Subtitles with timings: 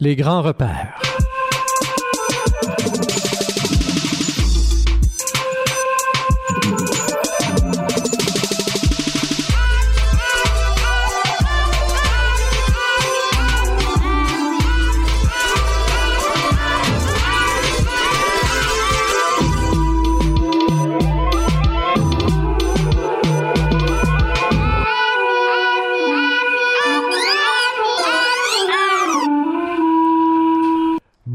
[0.00, 0.94] Les grands repères.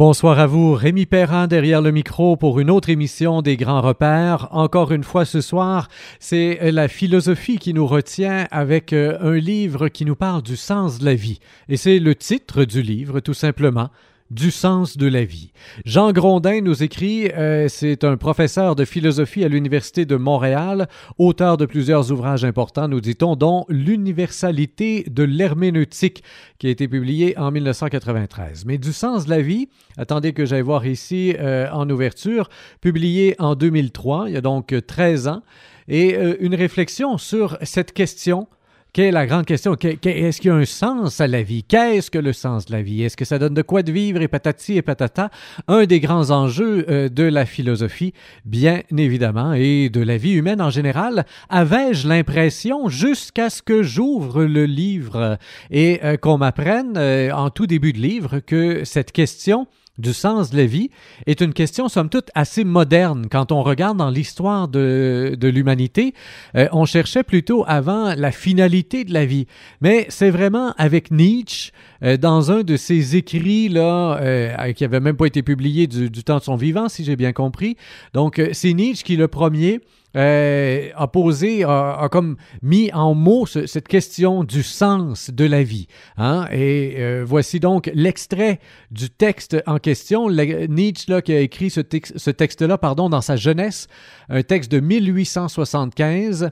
[0.06, 4.50] Bonsoir à vous, Rémi Perrin derrière le micro pour une autre émission des Grands Repères.
[4.52, 5.88] Encore une fois ce soir,
[6.20, 11.00] c'est la philosophie qui nous retient avec euh, un livre qui nous parle du sens
[11.00, 11.40] de la vie.
[11.70, 13.92] Et c'est le titre du livre, tout simplement,
[14.34, 15.52] du sens de la vie.
[15.86, 20.88] Jean Grondin nous écrit, euh, c'est un professeur de philosophie à l'Université de Montréal,
[21.18, 26.24] auteur de plusieurs ouvrages importants, nous dit-on, dont L'universalité de l'herméneutique,
[26.58, 28.66] qui a été publié en 1993.
[28.66, 32.50] Mais du sens de la vie, attendez que j'aille voir ici euh, en ouverture,
[32.82, 35.44] publié en 2003, il y a donc 13 ans,
[35.88, 38.48] et euh, une réflexion sur cette question
[38.94, 39.76] quelle est la grande question?
[39.76, 41.64] Est-ce qu'il y a un sens à la vie?
[41.64, 43.02] Qu'est-ce que le sens de la vie?
[43.02, 45.32] Est-ce que ça donne de quoi de vivre et patati et patata?
[45.68, 48.14] Un des grands enjeux euh, de la philosophie,
[48.46, 51.26] bien évidemment, et de la vie humaine en général.
[51.50, 55.40] Avais-je l'impression, jusqu'à ce que j'ouvre le livre?
[55.72, 59.66] Et euh, qu'on m'apprenne euh, en tout début de livre, que cette question
[60.00, 60.90] du sens de la vie
[61.28, 63.28] est une question, somme toute, assez moderne.
[63.30, 66.14] Quand on regarde dans l'histoire de, de l'humanité,
[66.56, 69.46] euh, on cherchait plutôt avant la finalité de la vie.
[69.82, 71.72] Mais c'est vraiment avec Nietzsche,
[72.04, 76.10] euh, dans un de ses écrits, là, euh, qui n'avait même pas été publié du,
[76.10, 77.78] du, temps de son vivant, si j'ai bien compris.
[78.14, 79.80] Donc, c'est Nietzsche qui, le premier,
[80.16, 85.88] euh, a posé, a, comme mis en mots cette question du sens de la vie.
[86.18, 86.48] Hein?
[86.52, 88.60] Et euh, voici donc l'extrait
[88.92, 90.30] du texte en question.
[90.30, 91.82] Nietzsche là, qui a écrit ce,
[92.16, 93.88] ce texte-là pardon, dans sa jeunesse,
[94.30, 96.52] un texte de 1875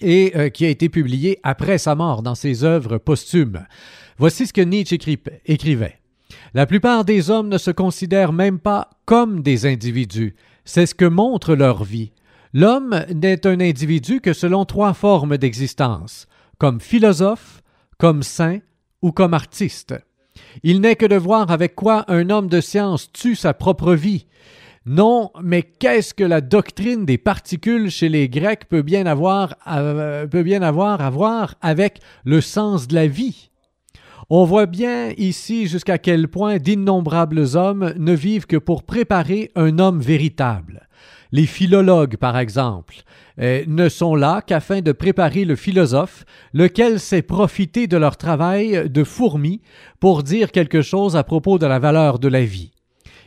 [0.00, 3.66] et euh, qui a été publié après sa mort dans ses œuvres posthumes.
[4.18, 4.98] Voici ce que Nietzsche
[5.46, 5.98] écrivait.
[6.54, 10.34] La plupart des hommes ne se considèrent même pas comme des individus.
[10.64, 12.12] C'est ce que montre leur vie.
[12.54, 16.26] L'homme n'est un individu que selon trois formes d'existence,
[16.58, 17.62] comme philosophe,
[17.98, 18.60] comme saint
[19.02, 19.94] ou comme artiste.
[20.62, 24.26] Il n'est que de voir avec quoi un homme de science tue sa propre vie.
[24.86, 30.26] Non, mais qu'est-ce que la doctrine des particules chez les Grecs peut bien avoir, euh,
[30.26, 33.50] à voir avec le sens de la vie?
[34.30, 39.78] On voit bien ici jusqu'à quel point d'innombrables hommes ne vivent que pour préparer un
[39.78, 40.87] homme véritable.
[41.32, 42.96] Les philologues, par exemple,
[43.40, 46.24] euh, ne sont là qu'afin de préparer le philosophe,
[46.54, 49.60] lequel sait profiter de leur travail de fourmi
[50.00, 52.72] pour dire quelque chose à propos de la valeur de la vie.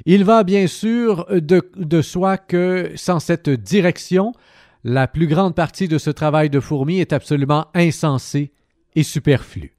[0.06, 4.34] Il va bien sûr de, de soi que sans cette direction,
[4.84, 8.51] la plus grande partie de ce travail de fourmi est absolument insensé
[8.95, 9.75] et superflu.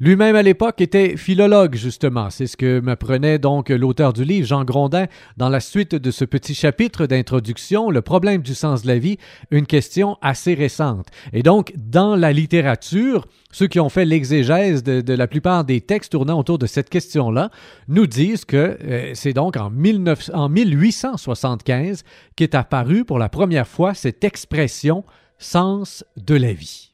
[0.00, 2.30] Lui-même à l'époque était philologue, justement.
[2.30, 6.24] C'est ce que m'apprenait donc l'auteur du livre, Jean Grondin, dans la suite de ce
[6.24, 9.18] petit chapitre d'introduction, Le problème du sens de la vie,
[9.50, 11.06] une question assez récente.
[11.32, 16.12] Et donc, dans la littérature, ceux qui ont fait l'exégèse de, la plupart des textes
[16.12, 17.50] tournant autour de cette question-là
[17.88, 22.04] nous disent que euh, c'est donc en, 19, en 1875
[22.34, 25.04] qu'est apparue pour la première fois cette expression
[25.38, 26.92] sens de la vie.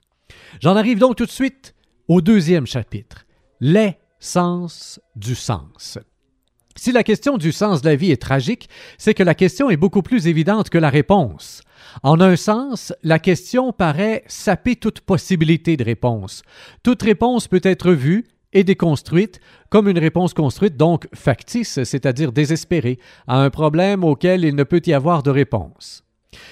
[0.60, 1.74] J'en arrive donc tout de suite
[2.08, 3.26] au deuxième chapitre,
[3.60, 5.98] l'essence du sens.
[6.74, 9.76] Si la question du sens de la vie est tragique, c'est que la question est
[9.76, 11.60] beaucoup plus évidente que la réponse.
[12.02, 16.42] En un sens, la question paraît saper toute possibilité de réponse.
[16.82, 22.98] Toute réponse peut être vue et déconstruite comme une réponse construite, donc factice, c'est-à-dire désespérée,
[23.26, 26.04] à un problème auquel il ne peut y avoir de réponse.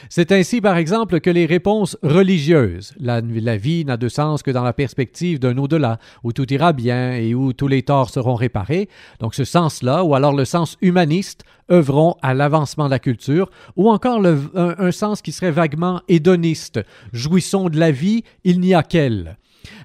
[0.09, 4.65] C'est ainsi, par exemple, que les réponses religieuses, la, vie n'a de sens que dans
[4.65, 8.89] la perspective d'un au-delà, où tout ira bien et où tous les torts seront réparés,
[9.21, 13.91] donc ce sens-là, ou alors le sens humaniste, œuvront à l'avancement de la culture, ou
[13.91, 16.81] encore un, sens qui serait vaguement hédoniste,
[17.13, 19.37] jouissons de la vie, il n'y a qu'elle.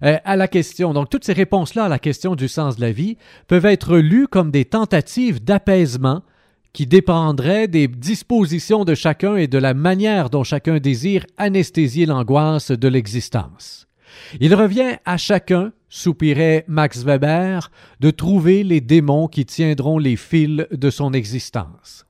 [0.03, 2.91] Euh, à la question, donc toutes ces réponses-là à la question du sens de la
[2.91, 3.17] vie
[3.47, 6.21] peuvent être lues comme des tentatives d'apaisement
[6.73, 12.71] qui dépendrait des dispositions de chacun et de la manière dont chacun désire anesthésier l'angoisse
[12.71, 13.87] de l'existence.
[14.39, 20.65] Il revient à chacun, soupirait Max Weber, de trouver les démons qui tiendront les fils
[20.71, 22.05] de son existence.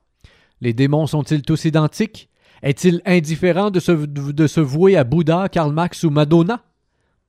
[0.60, 2.28] Les démons sont-ils tous identiques?
[2.62, 6.62] Est-il indifférent de se, vouer à Bouddha, Karl Marx ou Madonna?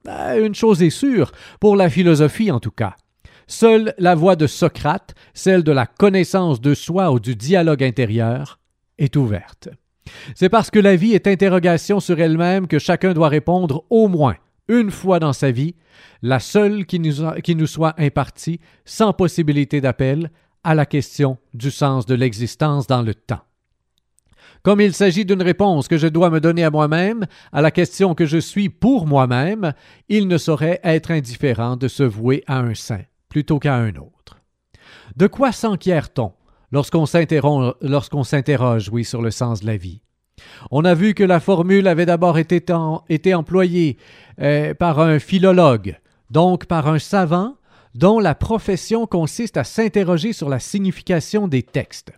[0.05, 2.95] Ben, une chose est sûre, pour la philosophie en tout cas.
[3.47, 8.59] Seule la voie de Socrate, celle de la connaissance de soi ou du dialogue intérieur,
[8.97, 9.69] est ouverte.
[10.35, 14.35] C'est parce que la vie est interrogation sur elle-même que chacun doit répondre au moins
[14.67, 15.75] une fois dans sa vie,
[16.21, 20.31] la seule qui nous, qui nous soit impartie, sans possibilité d'appel,
[20.63, 23.41] à la question du sens de l'existence dans le temps.
[24.61, 28.15] Comme il s'agit d'une réponse que je dois me donner à moi-même, à la question
[28.15, 29.73] que je suis pour moi-même,
[30.07, 34.37] il ne saurait être indifférent de se vouer à un saint plutôt qu'à un autre.
[35.15, 36.33] De quoi s'enquiert-on
[36.71, 40.01] lorsqu'on s'interroge, oui, sur le sens de la vie?
[40.69, 42.63] On a vu que la formule avait d'abord été,
[43.33, 43.97] employée
[44.39, 45.99] euh, par un philologue,
[46.29, 47.55] donc par un savant
[47.95, 52.11] dont la profession consiste à s'interroger sur la signification des textes.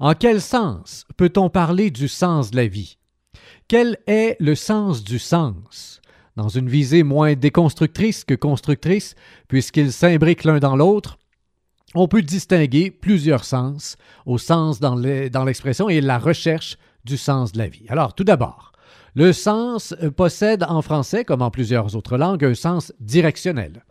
[0.00, 2.98] En quel sens peut-on parler du sens de la vie?
[3.68, 6.01] Quel est le sens du sens?
[6.36, 9.14] Dans une visée moins déconstructrice que constructrice,
[9.48, 11.18] puisqu'ils s'imbriquent l'un dans l'autre,
[11.94, 14.94] on peut distinguer plusieurs sens au sens dans
[15.44, 17.84] l'expression et la recherche du sens de la vie.
[17.88, 18.72] Alors, tout d'abord,
[19.14, 23.84] le sens possède en français, comme en plusieurs autres langues, un sens directionnel.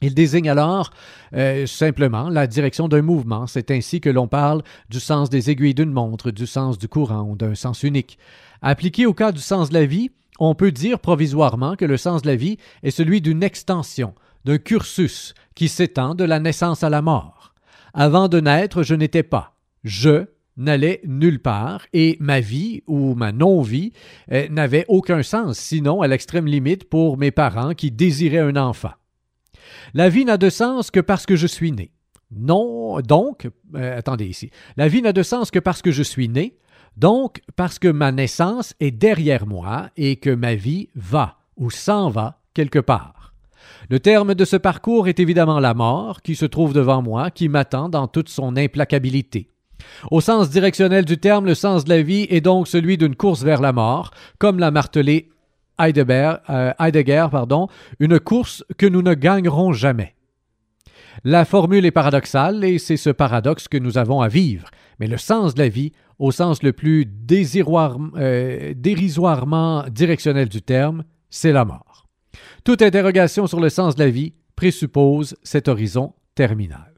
[0.00, 0.90] Il désigne alors
[1.34, 3.46] euh, simplement la direction d'un mouvement.
[3.46, 7.22] C'est ainsi que l'on parle du sens des aiguilles d'une montre, du sens du courant
[7.22, 8.18] ou d'un sens unique.
[8.62, 12.22] Appliqué au cas du sens de la vie, on peut dire provisoirement que le sens
[12.22, 14.14] de la vie est celui d'une extension,
[14.44, 17.54] d'un cursus qui s'étend de la naissance à la mort.
[17.94, 19.56] Avant de naître, je n'étais pas.
[19.84, 20.26] Je
[20.56, 23.92] n'allais nulle part et ma vie ou ma non-vie
[24.32, 28.92] euh, n'avait aucun sens, sinon à l'extrême limite pour mes parents qui désiraient un enfant.
[29.94, 31.92] La vie n'a de sens que parce que je suis né.
[32.30, 34.50] Non, donc, euh, attendez ici.
[34.76, 36.56] La vie n'a de sens que parce que je suis né,
[36.98, 42.10] donc parce que ma naissance est derrière moi et que ma vie va ou s'en
[42.10, 43.34] va quelque part.
[43.88, 47.48] Le terme de ce parcours est évidemment la mort, qui se trouve devant moi, qui
[47.48, 49.50] m'attend dans toute son implacabilité.
[50.10, 53.42] Au sens directionnel du terme, le sens de la vie est donc celui d'une course
[53.42, 55.30] vers la mort, comme l'a martelé
[55.80, 57.68] euh, Heidegger, pardon,
[58.00, 60.14] une course que nous ne gagnerons jamais.
[61.24, 64.68] La formule est paradoxale et c'est ce paradoxe que nous avons à vivre,
[64.98, 71.04] mais le sens de la vie, au sens le plus euh, dérisoirement directionnel du terme,
[71.30, 72.06] c'est la mort.
[72.64, 76.92] Toute interrogation sur le sens de la vie présuppose cet horizon terminal.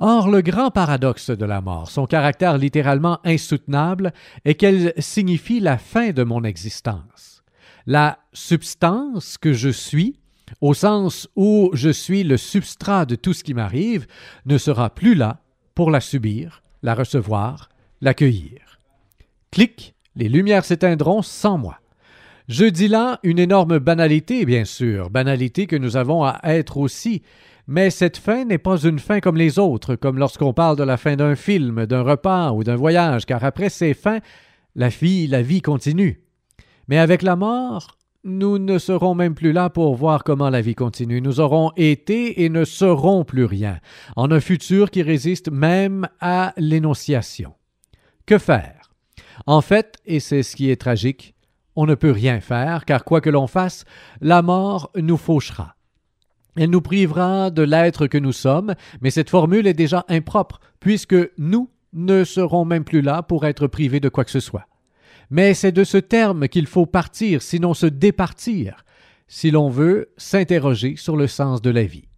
[0.00, 4.12] Or, le grand paradoxe de la mort, son caractère littéralement insoutenable,
[4.44, 7.42] est qu'elle signifie la fin de mon existence.
[7.84, 10.20] La substance que je suis,
[10.60, 14.06] au sens où je suis le substrat de tout ce qui m'arrive,
[14.46, 15.40] ne sera plus là
[15.74, 17.68] pour la subir, la recevoir,
[18.00, 18.80] l'accueillir.
[19.50, 21.78] Clic, les lumières s'éteindront sans moi.
[22.48, 27.22] Je dis là une énorme banalité, bien sûr, banalité que nous avons à être aussi,
[27.66, 30.96] mais cette fin n'est pas une fin comme les autres, comme lorsqu'on parle de la
[30.96, 34.20] fin d'un film, d'un repas ou d'un voyage, car après ces fins,
[34.74, 36.22] la vie, la vie continue.
[36.88, 40.74] Mais avec la mort, nous ne serons même plus là pour voir comment la vie
[40.74, 41.20] continue.
[41.20, 43.78] Nous aurons été et ne serons plus rien,
[44.16, 47.52] en un futur qui résiste même à l'énonciation.
[48.28, 48.90] Que faire?
[49.46, 51.34] En fait, et c'est ce qui est tragique,
[51.76, 53.86] on ne peut rien faire, car quoi que l'on fasse,
[54.20, 55.76] la mort nous fauchera.
[56.54, 61.16] Elle nous privera de l'être que nous sommes, mais cette formule est déjà impropre, puisque
[61.38, 64.66] nous ne serons même plus là pour être privés de quoi que ce soit.
[65.30, 68.84] Mais c'est de ce terme qu'il faut partir, sinon se départir,
[69.26, 72.10] si l'on veut s'interroger sur le sens de la vie.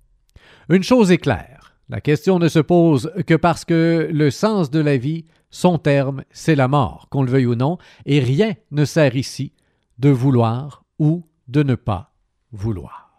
[0.71, 1.60] Une chose est claire,
[1.91, 6.23] la question ne se pose que parce que le sens de la vie, son terme,
[6.31, 9.53] c'est la mort, qu'on le veuille ou non, et rien ne sert ici
[9.99, 12.15] de vouloir ou de ne pas
[12.53, 13.10] vouloir.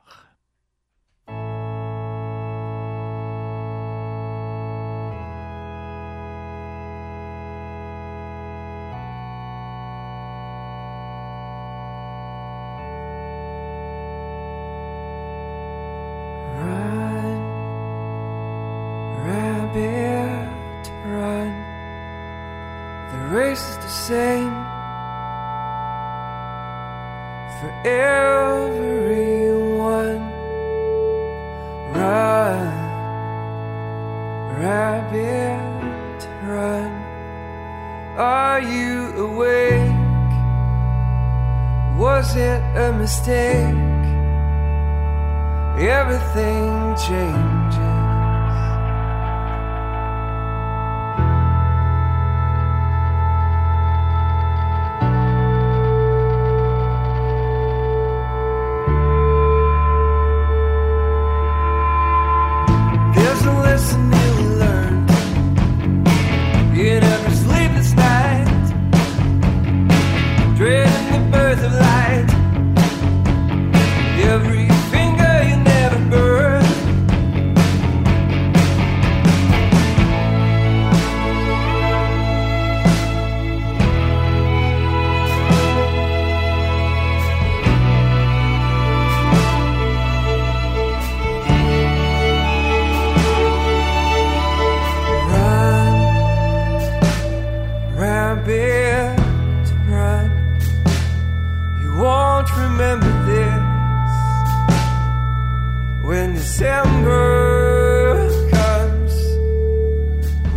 [106.41, 109.13] December comes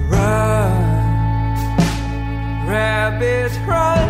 [0.09, 0.73] Run,
[2.67, 4.09] rabbit, run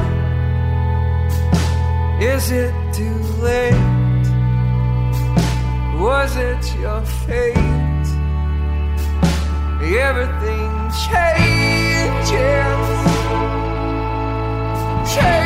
[2.23, 3.75] Is it too late?
[5.99, 8.07] Was it your fate?
[9.83, 10.71] Everything
[11.11, 12.35] changes
[15.13, 15.44] Change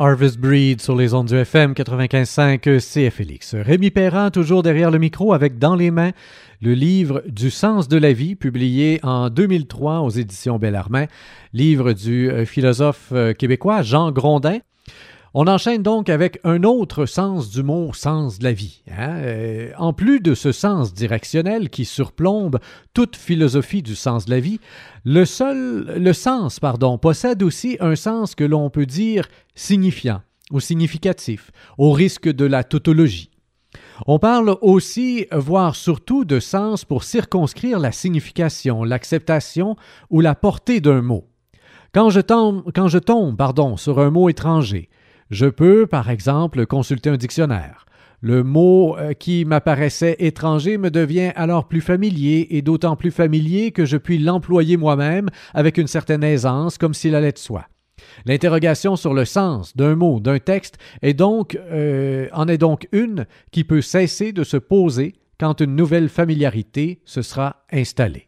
[0.00, 3.56] Harvest Breed sur les ondes du FM 95.5 CFLX.
[3.56, 6.12] Rémi Perrin, toujours derrière le micro, avec dans les mains
[6.62, 11.06] le livre Du sens de la vie, publié en 2003 aux éditions Bellarmin,
[11.52, 14.58] livre du euh, philosophe euh, québécois Jean Grondin.
[15.34, 18.82] On enchaîne donc avec un autre sens du mot sens de la vie.
[18.90, 19.16] hein.
[19.18, 22.58] Euh, en plus de ce sens directionnel qui surplombe
[22.94, 24.58] toute philosophie du sens de la vie,
[25.04, 30.60] le seul, le sens, pardon, possède aussi un sens que l'on peut dire signifiant ou
[30.60, 33.30] significatif, au risque de la tautologie.
[34.06, 39.76] On parle aussi, voire surtout, de sens pour circonscrire la signification, l'acceptation
[40.08, 41.26] ou la portée d'un mot.
[41.92, 44.88] Quand je tombe, quand je tombe pardon, sur un mot étranger,
[45.30, 47.86] je peux, par exemple, consulter un dictionnaire.
[48.20, 53.70] Le mot euh, qui m'apparaissait étranger me devient alors plus familier et d'autant plus familier
[53.70, 57.66] que je puis l'employer moi-même avec une certaine aisance comme s'il allait de soi.
[58.26, 63.26] L'interrogation sur le sens d'un mot, d'un texte, est donc, euh, en est donc une
[63.52, 68.27] qui peut cesser de se poser quand une nouvelle familiarité se sera installée.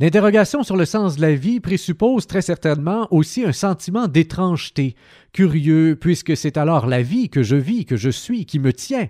[0.00, 4.96] L'interrogation sur le sens de la vie présuppose très certainement aussi un sentiment d'étrangeté,
[5.32, 9.08] curieux, puisque c'est alors la vie que je vis, que je suis, qui me tient,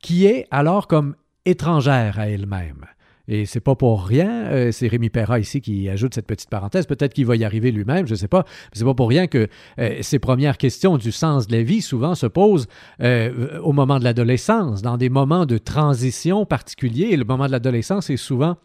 [0.00, 2.86] qui est alors comme étrangère à elle-même.
[3.28, 6.86] Et c'est pas pour rien, euh, c'est Rémi Perra ici qui ajoute cette petite parenthèse,
[6.86, 9.48] peut-être qu'il va y arriver lui-même, je sais pas, mais c'est pas pour rien que
[9.78, 12.68] euh, ces premières questions du sens de la vie souvent se posent
[13.02, 17.52] euh, au moment de l'adolescence, dans des moments de transition particuliers, et le moment de
[17.52, 18.56] l'adolescence est souvent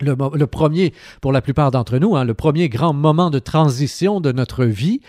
[0.00, 4.32] le, premier, pour la plupart d'entre nous, hein, le premier grand moment de transition de
[4.32, 5.00] notre vie,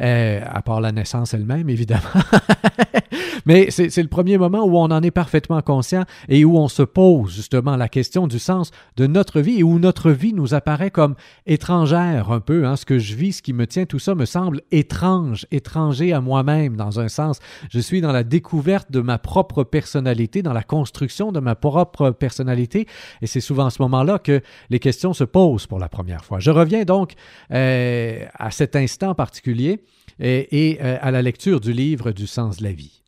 [0.00, 2.02] euh, à part la naissance elle-même, évidemment.
[3.46, 6.82] Mais c'est le premier moment où on en est parfaitement conscient et où on se
[6.82, 10.90] pose justement la question du sens de notre vie et où notre vie nous apparaît
[10.90, 11.14] comme
[11.46, 12.66] étrangère un peu.
[12.66, 16.12] Hein, ce que je vis, ce qui me tient, tout ça me semble étrange, étranger
[16.12, 17.38] à moi-même dans un sens.
[17.70, 22.10] Je suis dans la découverte de ma propre personnalité, dans la construction de ma propre
[22.10, 22.38] personnalité
[23.22, 24.37] et c'est souvent à ce moment-là que
[24.70, 26.40] les questions se posent pour la première fois.
[26.40, 27.14] Je reviens donc
[27.52, 29.84] euh, à cet instant particulier
[30.20, 33.02] et, euh, à la lecture du livre du sens de la vie.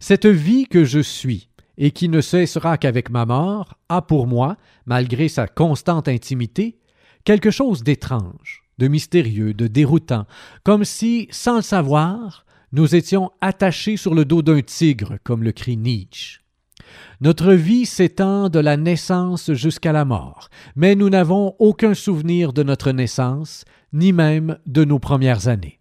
[0.00, 4.56] Cette vie que je suis et qui ne cessera qu'avec ma mort a pour moi,
[4.86, 6.78] malgré sa constante intimité,
[7.24, 10.26] quelque chose d'étrange, de mystérieux, de déroutant,
[10.62, 15.52] comme si, sans le savoir, nous étions attachés sur le dos d'un tigre, comme le
[15.52, 16.43] crie Nietzsche.
[17.24, 22.62] Notre vie s'étend de la naissance jusqu'à la mort, mais nous n'avons aucun souvenir de
[22.62, 23.64] notre naissance,
[23.94, 25.80] ni même de nos premières années.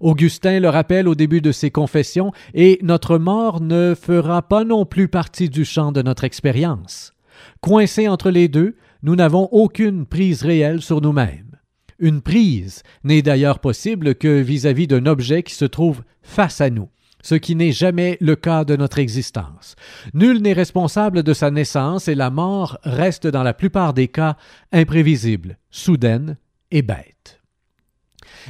[0.00, 4.86] Augustin le rappelle au début de ses confessions, et notre mort ne fera pas non
[4.86, 7.12] plus partie du champ de notre expérience.
[7.60, 11.56] Coincés entre les deux, nous n'avons aucune prise réelle sur nous-mêmes.
[11.98, 16.90] Une prise n'est d'ailleurs possible que vis-à-vis d'un objet qui se trouve face à nous,
[17.26, 19.74] ce qui n'est jamais le cas de notre existence.
[20.14, 24.36] Nul n'est responsable de sa naissance et la mort reste dans la plupart des cas
[24.70, 26.36] imprévisible, soudaine
[26.70, 27.40] et bête.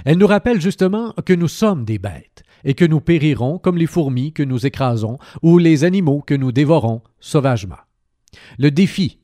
[0.05, 3.87] Elle nous rappelle justement que nous sommes des bêtes et que nous périrons comme les
[3.87, 7.81] fourmis que nous écrasons ou les animaux que nous dévorons sauvagement.
[8.59, 9.21] Le défi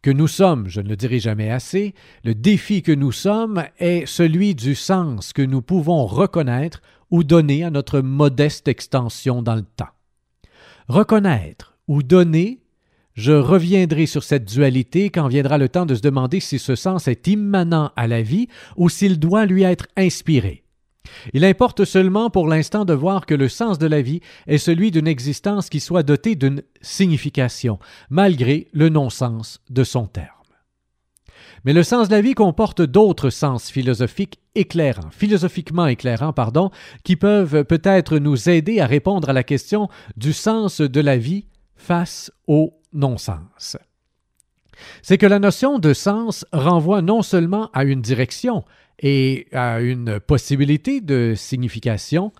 [0.00, 1.94] que nous sommes, je ne le dirai jamais assez,
[2.24, 6.80] le défi que nous sommes est celui du sens que nous pouvons reconnaître
[7.14, 9.94] ou donner à notre modeste extension dans le temps.
[10.88, 12.58] Reconnaître ou donner,
[13.14, 17.06] je reviendrai sur cette dualité quand viendra le temps de se demander si ce sens
[17.06, 20.64] est immanent à la vie ou s'il doit lui être inspiré.
[21.32, 24.18] Il importe seulement pour l'instant de voir que le sens de la vie
[24.48, 27.78] est celui d'une existence qui soit dotée d'une signification,
[28.10, 30.43] malgré le non-sens de son terme.
[31.64, 36.70] Mais le sens de la vie comporte d'autres sens philosophiques éclairants, philosophiquement éclairants, pardon,
[37.04, 41.46] qui peuvent peut-être nous aider à répondre à la question du sens de la vie
[41.76, 43.76] face au non-sens.
[45.02, 48.64] C'est que la notion de sens renvoie non seulement à une direction,
[48.98, 52.32] et à une possibilité de signification,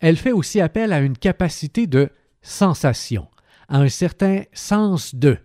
[0.00, 2.10] elle fait aussi appel à une capacité de
[2.42, 3.28] sensation,
[3.68, 5.38] à un certain sens de,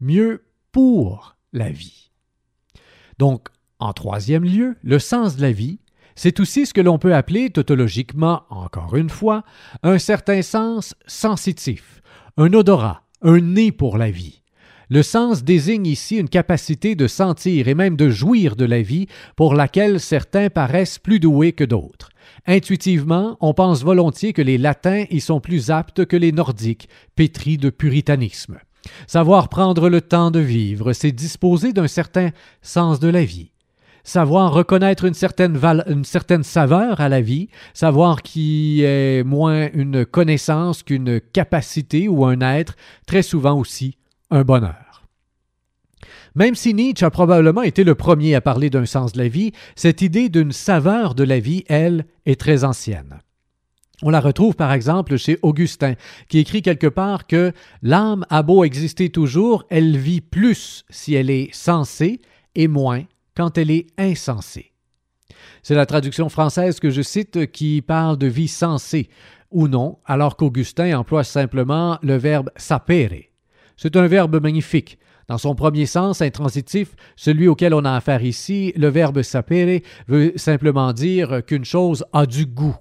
[0.00, 2.07] mieux pour la vie.
[3.18, 3.48] Donc,
[3.78, 5.78] en troisième lieu, le sens de la vie,
[6.14, 9.44] c'est aussi ce que l'on peut appeler tautologiquement, encore une fois,
[9.82, 12.02] un certain sens sensitif,
[12.36, 14.42] un odorat, un nez pour la vie.
[14.90, 19.06] Le sens désigne ici une capacité de sentir et même de jouir de la vie
[19.36, 22.08] pour laquelle certains paraissent plus doués que d'autres.
[22.46, 27.58] Intuitivement, on pense volontiers que les latins y sont plus aptes que les nordiques, pétris
[27.58, 28.58] de puritanisme.
[29.06, 32.30] Savoir prendre le temps de vivre, c'est disposer d'un certain
[32.62, 33.50] sens de la vie.
[34.04, 41.20] Savoir reconnaître une certaine, saveur à la vie, savoir qui est moins une connaissance qu'une
[41.20, 42.74] capacité ou un être,
[43.06, 43.98] très souvent aussi
[44.30, 45.06] un bonheur.
[46.34, 49.52] Même si Nietzsche a probablement été le premier à parler d'un sens de la vie,
[49.76, 53.20] cette idée d'une saveur de la vie, elle, est très ancienne.
[54.02, 55.94] On la retrouve par exemple chez Augustin,
[56.28, 61.30] qui écrit quelque part que l'âme a beau exister toujours, elle vit plus si elle
[61.30, 62.20] est sensée
[62.54, 63.02] et moins
[63.36, 64.72] quand elle est insensée.
[65.62, 69.08] C'est la traduction française que je cite qui parle de vie sensée
[69.50, 73.24] ou non, alors qu'Augustin emploie simplement le verbe sapere.
[73.76, 74.98] C'est un verbe magnifique.
[75.28, 80.32] Dans son premier sens intransitif, celui auquel on a affaire ici, le verbe sapere veut
[80.36, 82.76] simplement dire qu'une chose a du goût.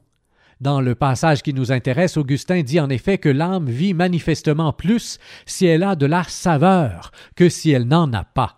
[0.59, 5.19] Dans le passage qui nous intéresse, Augustin dit en effet que l'âme vit manifestement plus
[5.45, 8.57] si elle a de la saveur que si elle n'en a pas.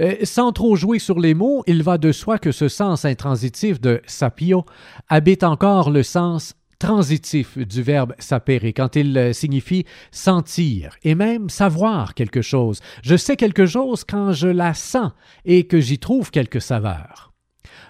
[0.00, 3.80] Euh, sans trop jouer sur les mots, il va de soi que ce sens intransitif
[3.80, 4.64] de sapio
[5.08, 11.48] habite encore le sens transitif du verbe sapere, quand il euh, signifie sentir et même
[11.48, 12.80] savoir quelque chose.
[13.04, 15.12] Je sais quelque chose quand je la sens
[15.44, 17.31] et que j'y trouve quelque saveur.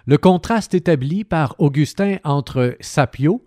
[0.06, 3.44] Le contraste établi par Augustin entre sapio,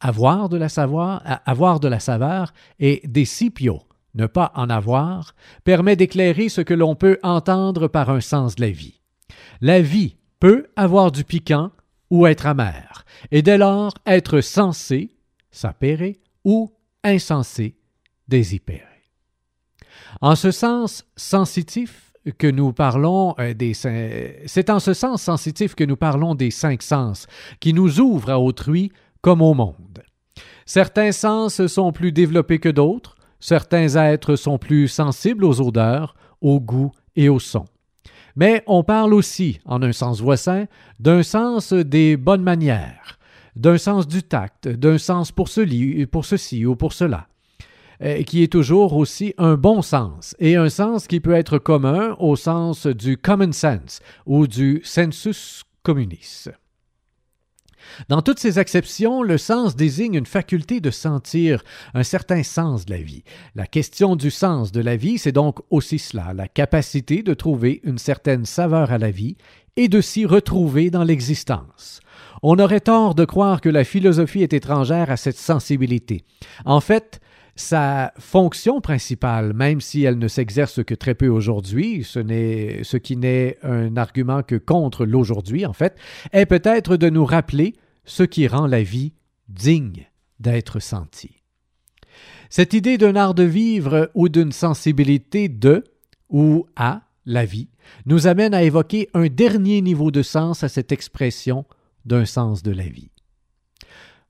[0.00, 3.82] avoir de la savoir, avoir de la saveur, et decipio,
[4.14, 8.62] ne pas en avoir, permet d'éclairer ce que l'on peut entendre par un sens de
[8.62, 9.00] la vie.
[9.60, 11.70] La vie peut avoir du piquant
[12.10, 15.16] ou être amère, et dès lors être sensé,
[15.50, 16.72] sapere, ou
[17.04, 17.76] insensé,
[18.28, 18.82] désipéré.
[20.20, 25.84] En ce sens sensitif que nous parlons euh, des c'est en ce sens sensitif que
[25.84, 27.26] nous parlons des cinq sens
[27.60, 30.02] qui nous ouvrent à autrui comme au monde.
[30.66, 36.60] Certains sens sont plus développés que d'autres, certains êtres sont plus sensibles aux odeurs, au
[36.60, 37.66] goût et au son.
[38.36, 40.66] Mais on parle aussi, en un sens voisin,
[40.98, 43.18] d'un sens des bonnes manières,
[43.56, 45.48] d'un sens du tact, d'un sens pour,
[46.10, 47.28] pour ceci ou pour cela,
[48.02, 52.16] euh, qui est toujours aussi un bon sens, et un sens qui peut être commun
[52.18, 56.48] au sens du common sense ou du sensus communis.
[58.08, 61.62] Dans toutes ces acceptions, le sens désigne une faculté de sentir
[61.94, 63.24] un certain sens de la vie.
[63.54, 67.80] La question du sens de la vie, c'est donc aussi cela, la capacité de trouver
[67.84, 69.36] une certaine saveur à la vie
[69.76, 72.00] et de s'y retrouver dans l'existence.
[72.42, 76.24] On aurait tort de croire que la philosophie est étrangère à cette sensibilité.
[76.64, 77.20] En fait,
[77.54, 83.58] sa fonction principale, même si elle ne s'exerce que très peu aujourd'hui, ce, qui n'est
[83.62, 85.96] un argument que contre l'aujourd'hui, en fait,
[86.32, 89.12] est peut-être de nous rappeler ce qui rend la vie
[89.48, 90.08] digne
[90.40, 91.42] d'être sentie.
[92.48, 95.84] Cette idée d'un art de vivre ou d'une sensibilité de
[96.28, 97.68] ou à la vie
[98.06, 101.64] nous amène à évoquer un dernier niveau de sens à cette expression
[102.04, 103.10] d'un sens de la vie.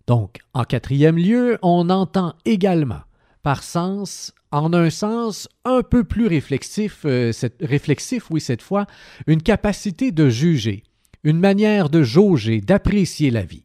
[0.06, 3.00] Donc, en quatrième lieu, on entend également
[3.42, 8.86] par sens, en un sens un peu plus réflexif, euh, réflexif, oui, cette fois,
[9.26, 10.84] une capacité de juger,
[11.24, 13.64] une manière de jauger, d'apprécier la vie.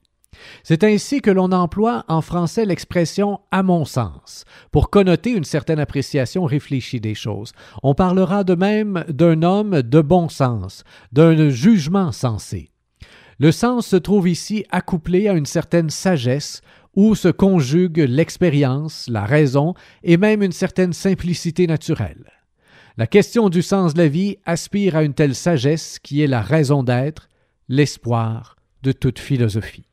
[0.64, 5.80] C'est ainsi que l'on emploie en français l'expression à mon sens, pour connoter une certaine
[5.80, 7.54] appréciation réfléchie des choses.
[7.84, 12.72] On parlera de même d'un homme de bon sens, d'un jugement sensé.
[13.40, 16.62] Le sens se trouve ici accouplé à une certaine sagesse
[16.98, 22.32] où se conjugue l'expérience, la raison et même une certaine simplicité naturelle.
[22.98, 26.42] La question du sens de la vie aspire à une telle sagesse qui est la
[26.42, 27.30] raison d'être,
[27.70, 29.86] l'espoir de toute philosophie.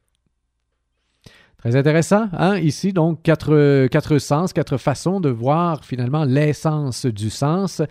[1.59, 2.57] Très intéressant, hein?
[2.59, 7.83] Ici, donc, quatre, quatre sens, quatre façons de voir finalement l'essence du sens.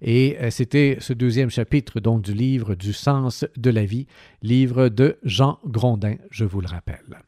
[0.00, 4.06] Et euh, c'était ce deuxième chapitre, donc, du livre Du sens de la vie,
[4.42, 7.22] livre de Jean Grondin, je vous le rappelle.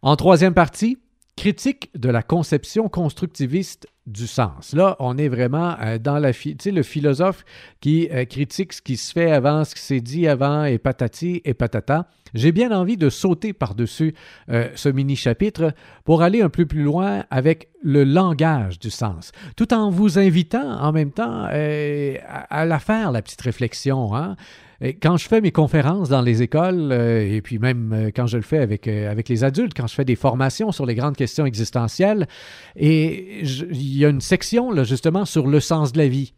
[0.00, 0.98] En troisième partie,
[1.36, 4.72] critique de la conception constructiviste du sens.
[4.72, 6.32] Là, on est vraiment euh, dans la...
[6.32, 7.44] Tu sais, le philosophe
[7.80, 11.42] qui euh, critique ce qui se fait avant, ce qui s'est dit avant, et patati
[11.44, 12.08] et patata.
[12.32, 14.14] J'ai bien envie de sauter par-dessus
[14.50, 15.72] euh, ce mini-chapitre
[16.04, 20.80] pour aller un peu plus loin avec le langage du sens, tout en vous invitant
[20.80, 24.14] en même temps à, la faire, la petite réflexion.
[24.14, 24.36] Hein?
[24.80, 28.36] Quand je fais mes conférences dans les écoles, euh, et puis même euh, quand je
[28.36, 31.16] le fais avec, euh, avec les adultes, quand je fais des formations sur les grandes
[31.16, 32.28] questions existentielles,
[32.76, 36.32] il y a une section justement sur le sens de la vie.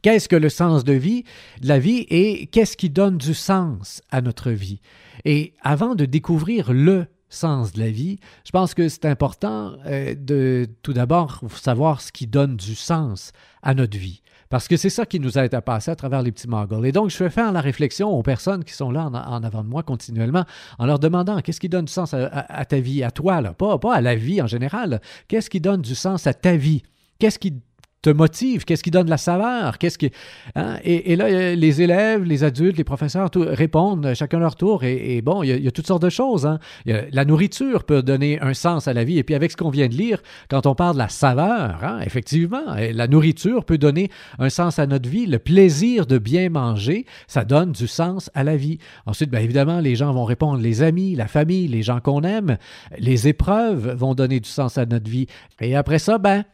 [0.00, 1.24] Qu'est-ce que le sens de vie,
[1.60, 4.80] de la vie, et qu'est-ce qui donne du sens à notre vie?
[5.26, 10.66] Et avant de découvrir le sens de la vie, je pense que c'est important de
[10.82, 14.22] tout d'abord savoir ce qui donne du sens à notre vie.
[14.50, 16.86] Parce que c'est ça qui nous aide à passer à travers les petits muggles.
[16.86, 19.68] Et donc, je fais faire la réflexion aux personnes qui sont là en, avant de
[19.68, 20.44] moi continuellement,
[20.78, 23.94] en leur demandant qu'est-ce qui donne du sens à, ta vie, à toi, pas, pas
[23.94, 25.00] à la vie en général.
[25.28, 26.82] Qu'est-ce qui donne du sens à ta vie?
[27.18, 27.60] Qu'est-ce qui
[28.00, 30.10] te motive, qu'est-ce qui donne la saveur, qu'est-ce qui...
[30.54, 30.76] Hein?
[30.84, 34.84] Et, là, les élèves, les adultes, les professeurs répondent chacun leur tour.
[34.84, 36.46] Et, bon, il y, a, toutes sortes de choses.
[36.46, 36.58] Hein?
[36.86, 39.18] la nourriture peut donner un sens à la vie.
[39.18, 42.00] Et puis avec ce qu'on vient de lire, quand on parle de la saveur, hein,
[42.04, 45.26] effectivement, la nourriture peut donner un sens à notre vie.
[45.26, 48.78] Le plaisir de bien manger, ça donne du sens à la vie.
[49.06, 52.58] Ensuite, bien évidemment, les gens vont répondre les amis, la famille, les gens qu'on aime.
[52.98, 55.26] Les épreuves vont donner du sens à notre vie.
[55.60, 56.44] Et après ça, ben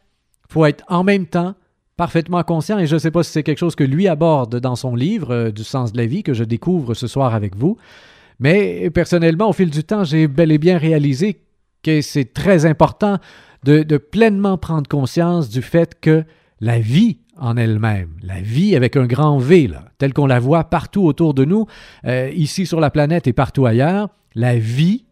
[0.54, 1.54] faut être en même temps
[1.96, 4.76] parfaitement conscient, et je ne sais pas si c'est quelque chose que lui aborde dans
[4.76, 7.76] son livre euh, du sens de la vie que je découvre ce soir avec vous,
[8.38, 11.40] mais personnellement, au fil du temps, j'ai bel et bien réalisé
[11.82, 13.18] que c'est très important
[13.64, 16.24] de, pleinement prendre conscience du fait que
[16.60, 20.64] la vie en elle-même, la vie avec un grand V, là, telle qu'on la voit
[20.64, 21.66] partout autour de nous,
[22.06, 25.04] euh, ici sur la planète et partout ailleurs, la vie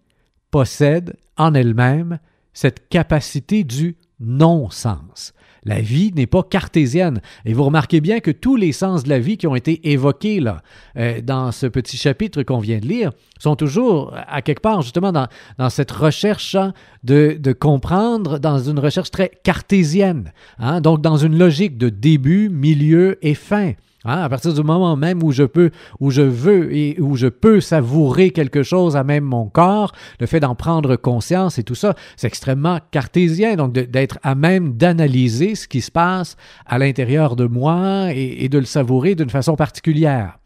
[0.52, 2.18] possède en elle-même
[2.52, 5.34] cette capacité du non-sens.
[5.64, 7.20] La vie n'est pas cartésienne.
[7.44, 10.40] Et vous remarquez bien que tous les sens de la vie qui ont été évoqués
[10.40, 10.62] là,
[10.96, 15.12] euh, dans ce petit chapitre qu'on vient de lire sont toujours à quelque part justement
[15.12, 16.72] dans, dans cette recherche hein,
[17.04, 20.32] de, de, comprendre, dans une recherche très cartésienne.
[20.58, 23.72] Hein, donc dans une logique de début, milieu et fin.
[24.04, 27.28] Hein, à partir du moment même où je peux, où je veux et où je
[27.28, 31.76] peux savourer quelque chose à même mon corps, le fait d'en prendre conscience et tout
[31.76, 36.36] ça, c'est extrêmement cartésien, donc d'être à même d'analyser ce qui se passe
[36.66, 40.38] à l'intérieur de moi et, de le savourer d'une façon particulière.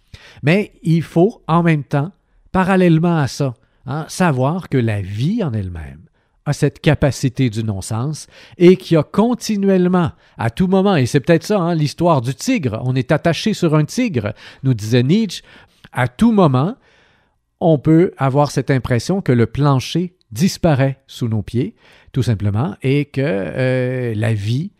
[0.42, 2.12] Mais il faut en même temps,
[2.52, 3.54] parallèlement à ça,
[3.86, 6.05] hein, savoir que la vie en elle-même
[6.46, 11.44] a cette capacité du non-sens et qui a continuellement, à tout moment, et c'est peut-être
[11.44, 14.32] ça, hein, l'histoire du tigre, on est attaché sur un tigre,
[14.62, 15.42] nous disait Nietzsche,
[15.92, 16.76] à tout moment,
[17.60, 21.74] on peut avoir cette impression que le plancher disparaît sous nos pieds,
[22.12, 24.72] tout simplement, et que euh, la vie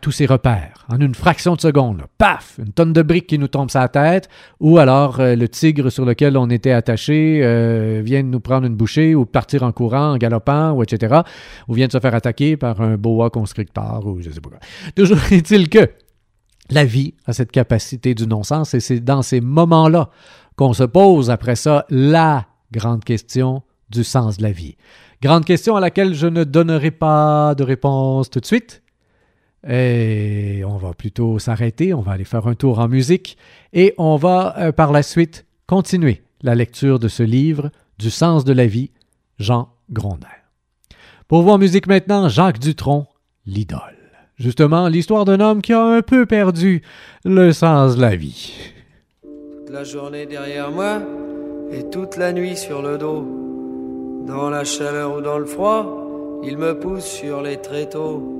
[0.00, 2.02] tous ses repères en une fraction de seconde.
[2.18, 2.58] Paf!
[2.58, 5.90] Une tonne de briques qui nous tombe sur la tête, ou alors euh, le tigre
[5.90, 9.70] sur lequel on était attaché euh, vient de nous prendre une bouchée ou partir en
[9.70, 11.20] courant, en galopant, ou etc.
[11.68, 14.58] Ou vient de se faire attaquer par un boa constrictor ou je sais pas quoi.
[14.96, 15.88] Toujours est-il que
[16.70, 20.10] la vie a cette capacité du non-sens et c'est dans ces moments-là
[20.56, 24.76] qu'on se pose après ça la grande question du sens de la vie.
[25.22, 28.82] Grande question à laquelle je ne donnerai pas de réponse tout de suite
[29.66, 33.36] et on va plutôt s'arrêter, on va aller faire un tour en musique
[33.72, 38.44] et on va euh, par la suite continuer la lecture de ce livre Du sens
[38.44, 38.90] de la vie,
[39.38, 40.26] Jean Gronder.
[41.26, 43.06] Pour voir musique maintenant, Jacques Dutronc,
[43.44, 43.96] l'idole.
[44.36, 46.82] Justement, l'histoire d'un homme qui a un peu perdu
[47.24, 48.54] le sens de la vie.
[49.22, 51.02] Toute la journée derrière moi
[51.72, 53.26] et toute la nuit sur le dos.
[54.26, 58.37] Dans la chaleur ou dans le froid, il me pousse sur les tréteaux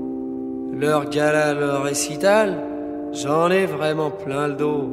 [0.79, 2.57] leur gala, leur récital,
[3.11, 4.89] j'en ai vraiment plein le dos.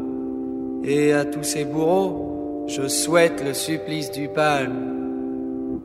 [0.85, 5.81] Et à tous ces bourreaux, je souhaite le supplice du palme.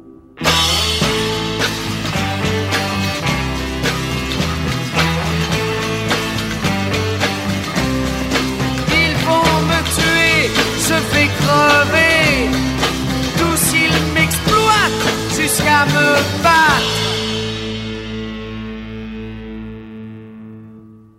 [9.01, 10.49] Ils vont me tuer,
[10.87, 12.49] je vais crever.
[13.37, 15.05] Tous ils m'exploitent
[15.37, 17.10] jusqu'à me battre.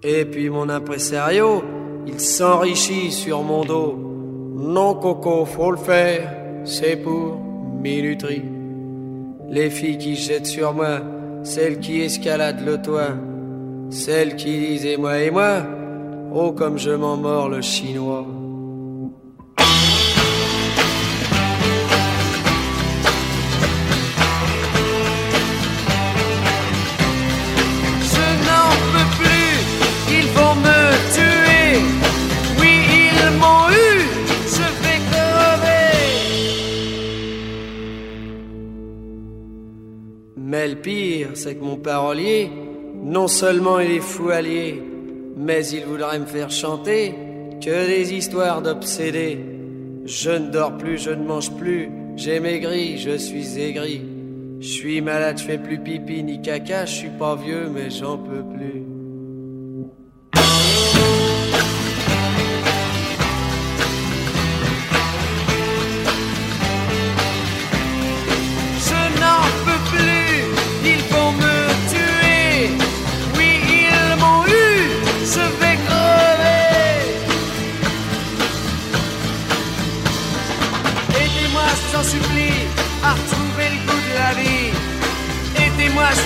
[0.05, 1.63] Et puis mon impresario,
[2.07, 3.97] il s'enrichit sur mon dos.
[4.57, 6.35] Non, Coco, faut le faire,
[6.65, 7.39] c'est pour
[7.81, 8.43] minuterie.
[9.49, 11.01] Les filles qui jettent sur moi,
[11.45, 13.15] celles qui escaladent le toit,
[13.91, 15.63] celles qui disent et moi et moi,
[16.35, 18.27] oh comme je m'en mords le chinois.
[40.83, 42.51] Pire, c'est que mon parolier,
[43.03, 44.83] non seulement il est fou allié,
[45.37, 47.15] mais il voudrait me faire chanter
[47.61, 49.39] que des histoires d'obsédés.
[50.05, 54.03] Je ne dors plus, je ne mange plus, j'ai maigri, je suis aigri.
[54.61, 58.17] Je suis malade, je fais plus pipi ni caca, je suis pas vieux, mais j'en
[58.17, 58.82] peux plus.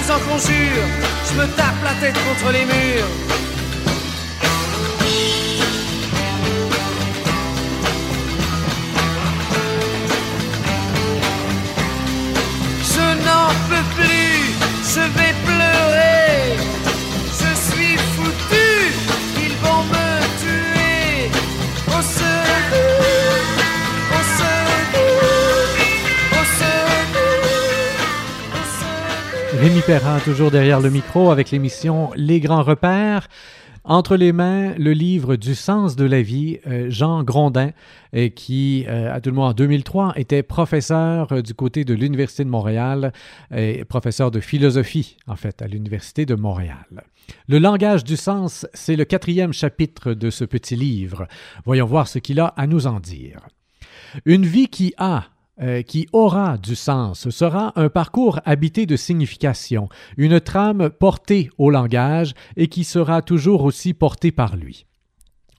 [0.08, 0.86] En conjure,
[1.28, 3.10] je me tape la tête contre les murs.
[12.84, 14.54] Je n'en peux plus,
[14.94, 15.25] je vais
[29.66, 33.26] Rémi Perrin, toujours derrière le micro avec l'émission Les Grands Repères.
[33.82, 37.72] Entre les mains, le livre Du sens de la vie, euh, Jean Grondin,
[38.14, 42.44] euh, qui, euh, à tout le moins en 2003, était professeur du côté de l'Université
[42.44, 43.12] de Montréal,
[43.52, 47.02] et professeur de philosophie, en fait, à l'Université de Montréal.
[47.48, 51.26] Le langage du sens, c'est le quatrième chapitre de ce petit livre.
[51.64, 53.40] Voyons voir ce qu'il a à nous en dire.
[54.26, 55.24] Une vie qui a,
[55.62, 59.88] euh, qui aura du sens sera un parcours habité de signification,
[60.18, 64.84] une trame portée au langage et qui sera toujours aussi portée par lui.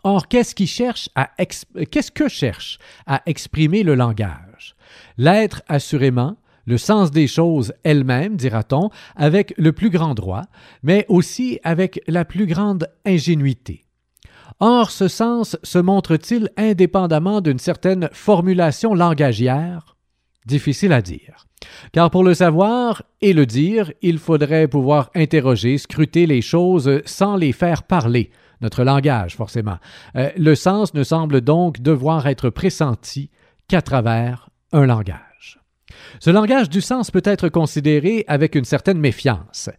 [0.04, 4.76] Or, qu'est-ce qui cherche à qu'est-ce que cherche à exprimer le langage?
[5.18, 10.44] L'être assurément, le sens des choses elles-mêmes, dira-t-on, avec le plus grand droit,
[10.84, 13.87] mais aussi avec la plus grande ingénuité.
[14.60, 19.96] Or, ce sens se montre-t-il indépendamment d'une certaine formulation langagière?
[20.46, 21.46] Difficile à dire.
[21.92, 27.36] Car pour le savoir et le dire, il faudrait pouvoir interroger, scruter les choses sans
[27.36, 29.78] les faire parler, notre langage forcément.
[30.16, 33.30] Euh, le sens ne semble donc devoir être pressenti
[33.68, 35.60] qu'à travers un langage.
[36.20, 39.70] Ce langage du sens peut être considéré avec une certaine méfiance.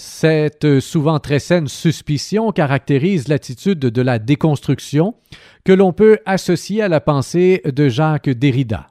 [0.00, 5.16] Cette souvent très saine suspicion caractérise l'attitude de la déconstruction
[5.64, 8.86] que l'on peut associer à la pensée de Jacques Derrida.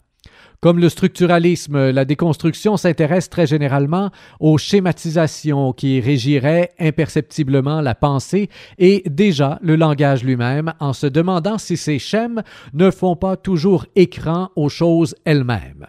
[0.60, 8.50] Comme le structuralisme, la déconstruction s'intéresse très généralement aux schématisations qui régiraient imperceptiblement la pensée
[8.78, 12.44] et déjà le langage lui-même en se demandant si ces schèmes
[12.74, 15.88] ne font pas toujours écran aux choses elles-mêmes.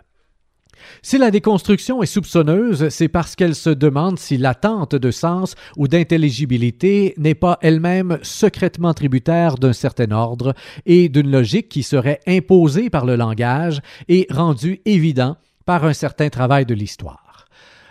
[1.02, 5.88] Si la déconstruction est soupçonneuse, c'est parce qu'elle se demande si l'attente de sens ou
[5.88, 10.54] d'intelligibilité n'est pas elle-même secrètement tributaire d'un certain ordre
[10.86, 16.30] et d'une logique qui serait imposée par le langage et rendue évident par un certain
[16.30, 17.46] travail de l'histoire.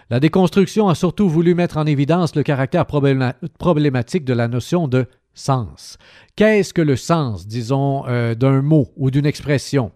[0.10, 4.88] La déconstruction a surtout voulu mettre en évidence le caractère probléma- problématique de la notion
[4.88, 5.98] de sens.
[6.36, 9.92] Qu'est-ce que le sens, disons, euh, d'un mot ou d'une expression?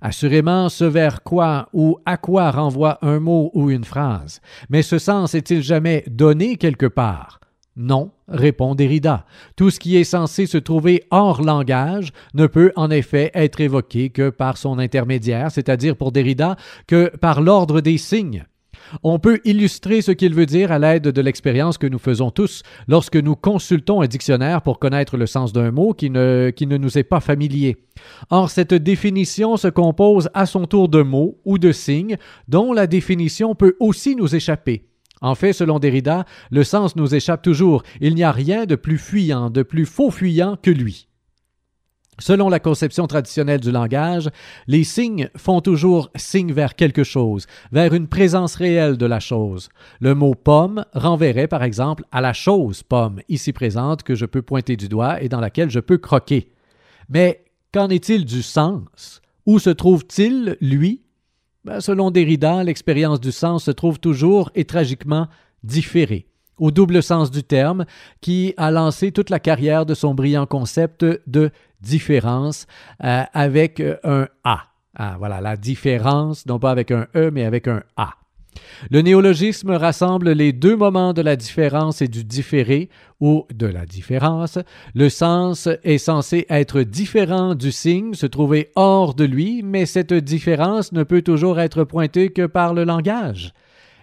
[0.00, 4.40] Assurément, ce vers quoi ou à quoi renvoie un mot ou une phrase.
[4.68, 7.40] Mais ce sens est-il jamais donné quelque part?
[7.76, 9.24] Non, répond Derrida.
[9.54, 14.10] Tout ce qui est censé se trouver hors langage ne peut en effet être évoqué
[14.10, 16.56] que par son intermédiaire, c'est-à-dire pour Derrida
[16.88, 18.44] que par l'ordre des signes.
[19.02, 22.62] On peut illustrer ce qu'il veut dire à l'aide de l'expérience que nous faisons tous
[22.86, 27.04] lorsque nous consultons un dictionnaire pour connaître le sens d'un mot qui ne, nous est
[27.04, 27.76] pas familier.
[28.30, 32.16] Or, cette définition se compose à son tour de mots ou de signes
[32.48, 34.84] dont la définition peut aussi nous échapper.
[35.20, 37.82] En fait, selon Derrida, le sens nous échappe toujours.
[38.00, 41.07] Il n'y a rien de plus fuyant, de plus faux fuyant que lui.
[42.20, 44.28] Selon la conception traditionnelle du langage,
[44.66, 49.68] les signes font toujours signe vers quelque chose, vers une présence réelle de la chose.
[50.00, 54.42] Le mot pomme renverrait par exemple à la chose pomme, ici présente, que je peux
[54.42, 56.50] pointer du doigt et dans laquelle je peux croquer.
[57.08, 59.22] Mais qu'en est-il du sens?
[59.46, 61.02] Où se trouve-t-il, lui?
[61.64, 65.28] Ben, Selon Derrida, l'expérience du sens se trouve toujours et tragiquement
[65.62, 67.84] différée au double sens du terme,
[68.20, 72.66] qui a lancé toute la carrière de son brillant concept de différence
[73.04, 74.64] euh, avec euh, un A.
[74.96, 78.14] Ah, voilà, la différence, non pas avec un E, mais avec un A.
[78.90, 82.88] Le néologisme rassemble les deux moments de la différence et du différé
[83.20, 84.58] ou de la différence.
[84.94, 90.14] Le sens est censé être différent du signe, se trouver hors de lui, mais cette
[90.14, 93.52] différence ne peut toujours être pointée que par le langage.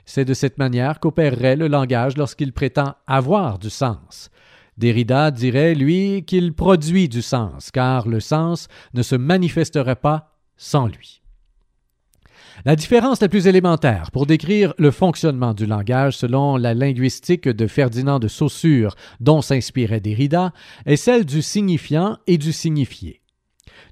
[0.05, 4.29] C'est de cette manière qu'opérerait le langage lorsqu'il prétend avoir du sens.
[4.77, 10.87] Derrida dirait, lui, qu'il produit du sens, car le sens ne se manifesterait pas sans
[10.87, 11.21] lui.
[12.63, 17.67] La différence la plus élémentaire pour décrire le fonctionnement du langage selon la linguistique de
[17.67, 20.53] Ferdinand de Saussure dont s'inspirait Derrida
[20.85, 23.21] est celle du signifiant et du signifié.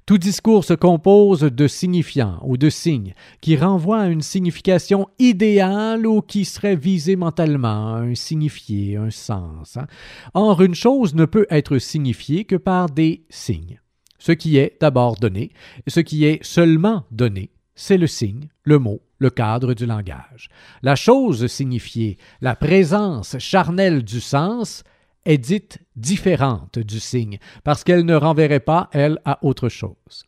[0.06, 6.06] Tout discours se compose de signifiants ou de signes qui renvoient à une signification idéale
[6.06, 9.76] ou qui serait visée mentalement, un signifié, un sens.
[9.76, 9.86] hein.
[10.34, 13.80] Or, une chose ne peut être signifiée que par des signes.
[14.18, 15.50] Ce qui est d'abord donné,
[15.86, 20.48] ce qui est seulement donné, c'est le signe, le mot, le cadre du langage.
[20.82, 24.84] La chose signifiée, la présence charnelle du sens,
[25.24, 30.24] est dite différente du signe, parce qu'elle ne renverrait pas, elle, à autre chose.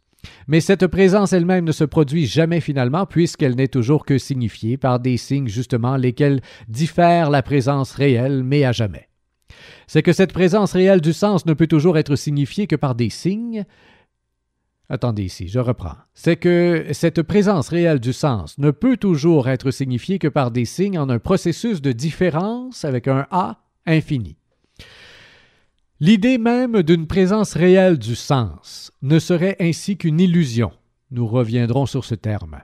[0.48, 5.00] Mais cette présence elle-même ne se produit jamais finalement, puisqu'elle n'est toujours que signifiée par
[5.00, 9.08] des signes justement lesquels diffèrent la présence réelle, mais à jamais.
[9.86, 13.10] C'est que cette présence réelle du sens ne peut toujours être signifiée que par des
[13.10, 13.64] signes.
[14.88, 15.96] Attendez ici, je reprends.
[16.14, 20.64] C'est que cette présence réelle du sens ne peut toujours être signifiée que par des
[20.64, 24.36] signes en un processus de différence avec un A infini.
[25.98, 30.70] L'idée même d'une présence réelle du sens ne serait ainsi qu'une illusion.
[31.10, 32.58] Nous reviendrons sur ce terme.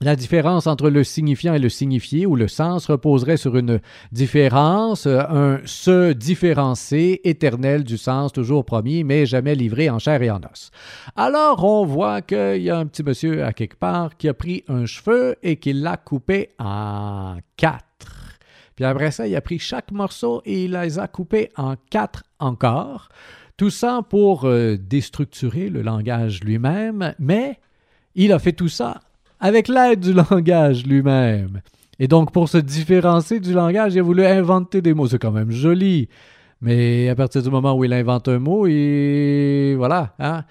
[0.00, 3.80] La différence entre le signifiant et le signifié ou le sens reposerait sur une
[4.12, 10.30] différence, un se différencier éternel du sens toujours promis, mais jamais livré en chair et
[10.30, 10.70] en os.
[11.16, 14.62] Alors on voit qu'il y a un petit monsieur à quelque part qui a pris
[14.68, 17.91] un cheveu et qui l'a coupé en quatre.
[18.76, 22.24] Puis après ça, il a pris chaque morceau et il les a coupés en quatre
[22.38, 23.08] encore.
[23.56, 27.58] Tout ça pour euh, déstructurer le langage lui-même, mais
[28.14, 29.00] il a fait tout ça
[29.40, 31.60] avec l'aide du langage lui-même.
[31.98, 35.06] Et donc, pour se différencier du langage, il a voulu inventer des mots.
[35.06, 36.08] C'est quand même joli.
[36.60, 40.14] Mais à partir du moment où il invente un mot, et voilà.
[40.18, 40.44] Hein?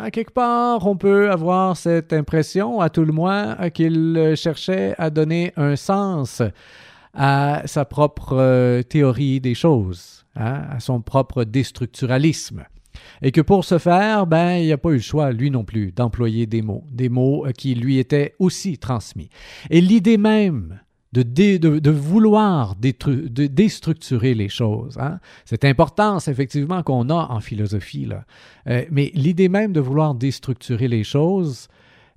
[0.00, 5.10] À quelque part, on peut avoir cette impression, à tout le moins, qu'il cherchait à
[5.10, 6.42] donner un sens
[7.14, 12.64] à sa propre euh, théorie des choses, hein, à son propre déstructuralisme.
[13.22, 15.92] Et que pour ce faire, ben, il n'a pas eu le choix, lui non plus,
[15.92, 19.30] d'employer des mots, des mots euh, qui lui étaient aussi transmis.
[19.70, 20.80] Et l'idée même
[21.12, 24.98] de, vouloir détru- déstructurer les choses.
[24.98, 25.20] Hein?
[25.44, 28.08] Cette importance, effectivement, qu'on a en philosophie.
[28.66, 31.68] Euh, mais l'idée même de vouloir déstructurer les choses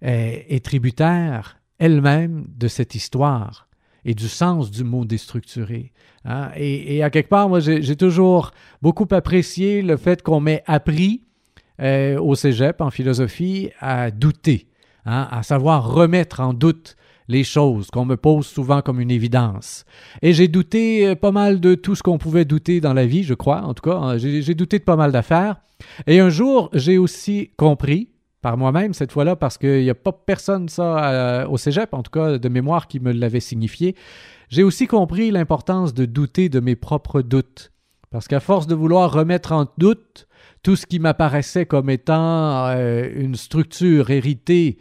[0.03, 3.67] euh, est tributaire elle-même de cette histoire
[4.03, 5.91] et du sens du mot déstructuré.
[6.25, 6.49] hein.
[6.55, 11.23] Et, à quelque part, moi, j'ai j'ai toujours beaucoup apprécié le fait qu'on m'ait appris
[11.79, 14.67] euh, au cégep en philosophie à douter,
[15.05, 16.95] hein, à savoir remettre en doute
[17.32, 19.86] les choses qu'on me pose souvent comme une évidence.
[20.21, 23.23] Et j'ai douté euh, pas mal de tout ce qu'on pouvait douter dans la vie,
[23.23, 23.95] je crois, en tout cas.
[23.97, 24.17] hein.
[24.17, 25.55] J'ai douté de pas mal d'affaires.
[26.05, 28.09] Et un jour, j'ai aussi compris,
[28.41, 32.03] par moi-même cette fois-là, parce qu'il n'y a pas personne, ça, euh, au cégep, en
[32.03, 33.95] tout cas, de mémoire, qui me l'avait signifié.
[34.49, 37.71] J'ai aussi compris l'importance de douter de mes propres doutes.
[38.11, 40.27] Parce qu'à force de vouloir remettre en doute
[40.63, 44.77] tout ce qui m'apparaissait comme étant euh, une structure héritée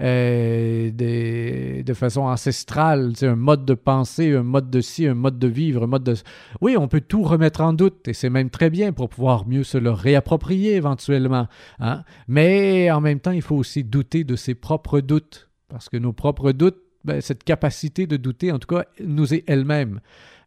[0.00, 5.38] euh, de façon ancestrale, c'est un mode de pensée, un mode de ci, un mode
[5.38, 6.14] de vivre, un mode de...
[6.60, 9.62] Oui, on peut tout remettre en doute, et c'est même très bien pour pouvoir mieux
[9.64, 11.48] se le réapproprier éventuellement.
[11.78, 12.04] hein.
[12.28, 16.12] Mais en même temps, il faut aussi douter de ses propres doutes, parce que nos
[16.12, 20.00] propres doutes, ben, cette capacité de douter, en tout cas, nous est elle-même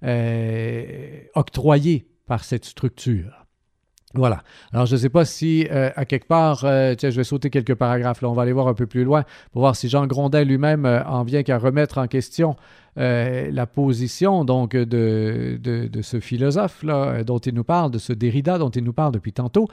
[0.04, 3.47] euh, octroyée par cette structure.
[4.14, 4.42] Voilà.
[4.72, 7.50] Alors, je ne sais pas si, euh, à quelque part, euh, tiens, je vais sauter
[7.50, 10.08] quelques paragraphes, là, on va aller voir un peu plus loin pour voir si Jean
[10.08, 12.56] Grondin lui-même euh, en vient qu'à remettre en question
[13.00, 15.60] la position donc de,
[16.02, 19.68] ce philosophe-là dont il nous parle, de ce Derrida dont il nous parle depuis tantôt.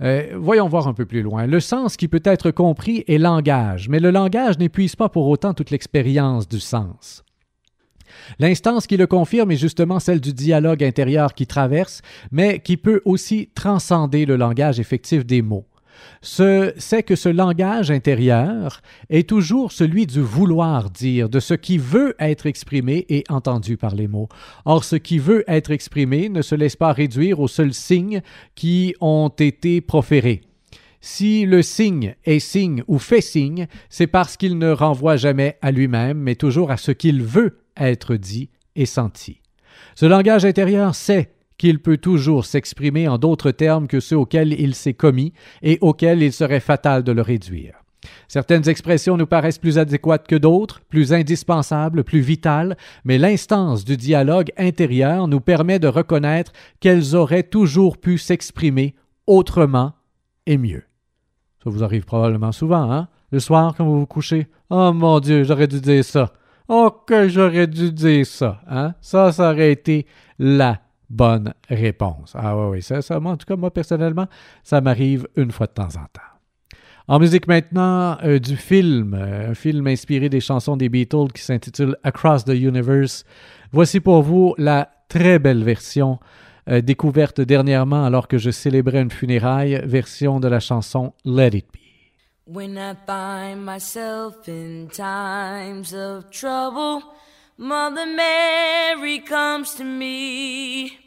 [0.00, 1.46] Voyons voir un peu plus loin.
[1.46, 5.52] Le sens qui peut être compris est langage, mais le langage n'épuise pas pour autant
[5.52, 7.24] toute l'expérience du sens.
[8.38, 13.02] L'instance qui le confirme est justement celle du dialogue intérieur qui traverse, mais qui peut
[13.04, 15.66] aussi transcender le langage effectif des mots.
[16.20, 21.78] Ce, c'est que ce langage intérieur est toujours celui du vouloir dire, de ce qui
[21.78, 24.28] veut être exprimé et entendu par les mots.
[24.64, 28.22] Or, ce qui veut être exprimé ne se laisse pas réduire aux seuls signes
[28.54, 30.42] qui ont été proférés.
[31.04, 35.72] Si le signe est signe ou fait signe, c'est parce qu'il ne renvoie jamais à
[35.72, 39.40] lui-même, mais toujours à ce qu'il veut être dit et senti.
[39.96, 44.76] Ce langage intérieur sait qu'il peut toujours s'exprimer en d'autres termes que ceux auxquels il
[44.76, 47.82] s'est commis et auxquels il serait fatal de le réduire.
[48.28, 53.96] Certaines expressions nous paraissent plus adéquates que d'autres, plus indispensables, plus vitales, mais l'instance du
[53.96, 58.94] dialogue intérieur nous permet de reconnaître qu'elles auraient toujours pu s'exprimer
[59.26, 59.94] autrement
[60.46, 60.84] et mieux.
[61.62, 63.08] Ça vous arrive probablement souvent, hein?
[63.30, 64.48] Le soir, quand vous vous couchez.
[64.68, 66.32] Oh mon Dieu, j'aurais dû dire ça.
[66.68, 68.94] Oh, que j'aurais dû dire ça, hein?
[69.00, 70.06] Ça, ça aurait été
[70.38, 72.34] la bonne réponse.
[72.34, 74.26] Ah oui, oui, ça, ça, moi, en tout cas, moi, personnellement,
[74.64, 76.32] ça m'arrive une fois de temps en temps.
[77.06, 81.42] En musique maintenant, euh, du film, euh, un film inspiré des chansons des Beatles qui
[81.42, 83.24] s'intitule Across the Universe.
[83.70, 86.18] Voici pour vous la très belle version
[86.68, 91.66] euh, découverte dernièrement alors que je célébrais une funéraille, version de la chanson Let It
[91.72, 91.78] Be.
[92.46, 97.02] When I find myself in times of trouble,
[97.56, 100.98] Mother Mary comes to me,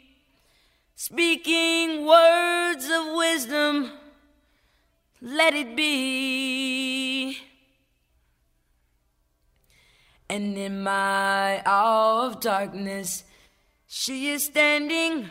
[0.94, 3.90] speaking words of wisdom.
[5.20, 7.36] Let it be.
[10.28, 13.24] And in my hour of darkness,
[13.86, 15.30] she is standing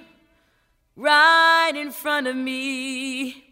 [0.95, 3.43] right in front of me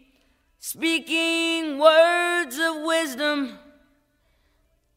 [0.58, 3.58] speaking words of wisdom.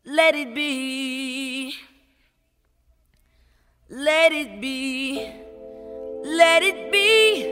[0.06, 1.76] Let it be.
[3.90, 5.30] Let it be.
[6.24, 7.46] Let it be.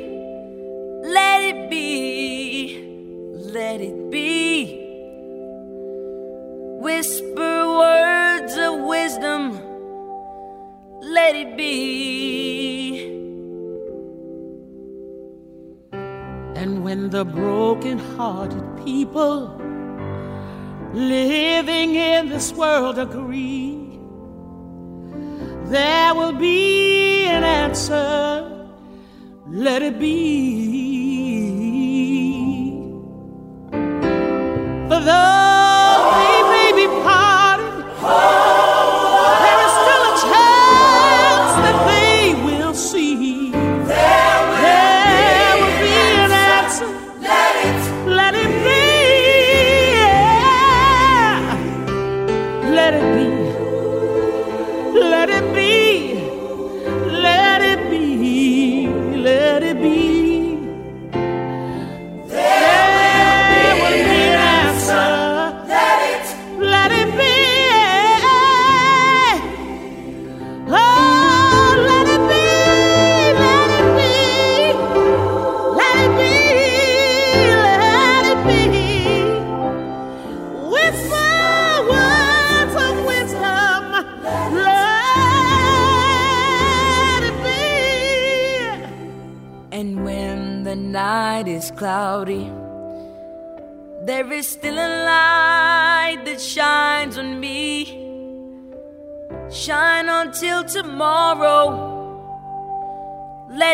[1.04, 2.82] Let it be.
[3.52, 4.82] Let it be.
[6.82, 9.60] Whisper words of wisdom.
[11.02, 12.85] Let it be.
[16.66, 19.56] And when the broken-hearted people
[20.94, 24.00] living in this world agree,
[25.66, 28.68] there will be an answer.
[29.48, 30.16] Let it be.
[34.90, 35.35] For though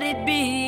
[0.01, 0.60] Let it be.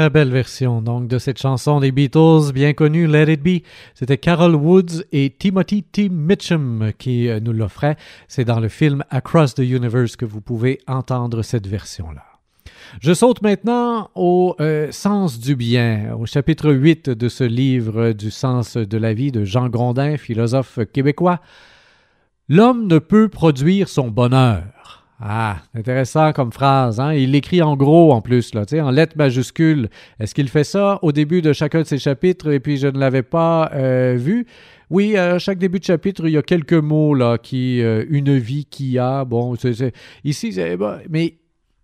[0.00, 3.62] Très belle version donc de cette chanson des Beatles bien connue Let It Be.
[3.92, 6.08] C'était Carol Woods et Timothy T.
[6.08, 7.98] Mitchum qui euh, nous l'offraient.
[8.26, 12.24] C'est dans le film Across the Universe que vous pouvez entendre cette version-là.
[13.02, 18.30] Je saute maintenant au euh, sens du bien, au chapitre 8 de ce livre du
[18.30, 21.40] sens de la vie de Jean Grondin, philosophe québécois.
[22.48, 24.99] L'homme ne peut produire son bonheur.
[25.22, 26.98] Ah, intéressant comme phrase.
[26.98, 27.12] Hein?
[27.12, 29.90] Il l'écrit en gros en plus, là, en lettres majuscules.
[30.18, 32.98] Est-ce qu'il fait ça au début de chacun de ses chapitres et puis je ne
[32.98, 34.46] l'avais pas euh, vu?
[34.88, 38.38] Oui, à chaque début de chapitre, il y a quelques mots là qui euh, une
[38.38, 39.26] vie qui a.
[39.26, 39.92] Bon, c'est,
[40.24, 40.58] ici,
[41.10, 41.36] mais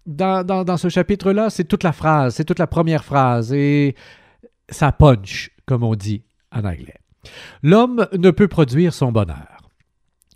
[0.07, 3.95] dans, dans, dans ce chapitre-là, c'est toute la phrase, c'est toute la première phrase et
[4.70, 6.22] ça punch, comme on dit
[6.53, 7.01] en anglais.
[7.62, 9.55] L'homme ne peut produire son bonheur.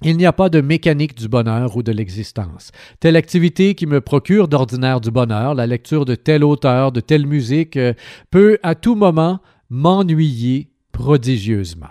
[0.02, 2.72] Il n'y a pas de mécanique du bonheur ou de l'existence.
[3.00, 7.26] Telle activité qui me procure d'ordinaire du bonheur, la lecture de tel auteur, de telle
[7.26, 7.92] musique, euh,
[8.30, 11.90] peut à tout moment m'ennuyer prodigieusement.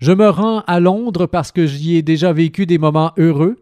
[0.00, 3.56] Je me rends à Londres parce que j'y ai déjà vécu des moments heureux,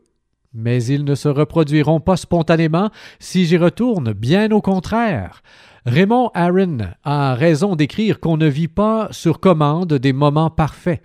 [0.52, 2.90] mais ils ne se reproduiront pas spontanément
[3.20, 5.42] si j'y retourne, bien au contraire.
[5.86, 11.02] Raymond Aaron a raison d'écrire qu'on ne vit pas sur commande des moments parfaits.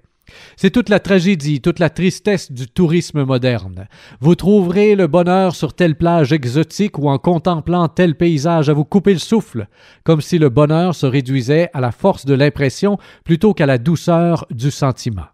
[0.55, 3.88] C'est toute la tragédie, toute la tristesse du tourisme moderne.
[4.19, 8.86] Vous trouverez le bonheur sur telle plage exotique ou en contemplant tel paysage à vous
[8.86, 9.67] couper le souffle,
[10.03, 14.45] comme si le bonheur se réduisait à la force de l'impression plutôt qu'à la douceur
[14.51, 15.27] du sentiment.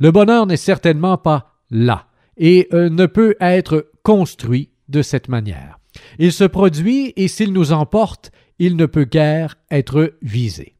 [0.00, 2.06] Le bonheur n'est certainement pas là
[2.36, 5.78] et euh, ne peut être construit de cette manière.
[6.18, 10.76] Il se produit et s'il nous emporte, il ne peut guère être visé.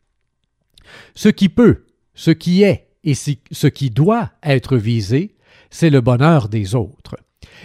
[1.14, 1.84] Ce qui peut,
[2.14, 5.34] ce qui est, et ce qui doit être visé,
[5.70, 7.16] c'est le bonheur des autres.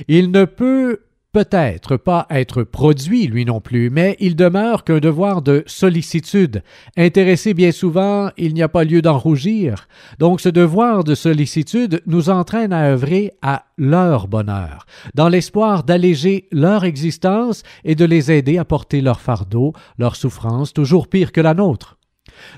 [0.07, 0.99] Il ne peut
[1.33, 6.63] peut-être pas être produit, lui non plus, mais il demeure qu'un devoir de sollicitude.
[6.95, 9.88] Intéressé bien souvent, il n'y a pas lieu d'en rougir.
[10.17, 16.47] Donc ce devoir de sollicitude nous entraîne à œuvrer à leur bonheur, dans l'espoir d'alléger
[16.51, 21.41] leur existence et de les aider à porter leur fardeau, leur souffrance, toujours pire que
[21.41, 21.97] la nôtre.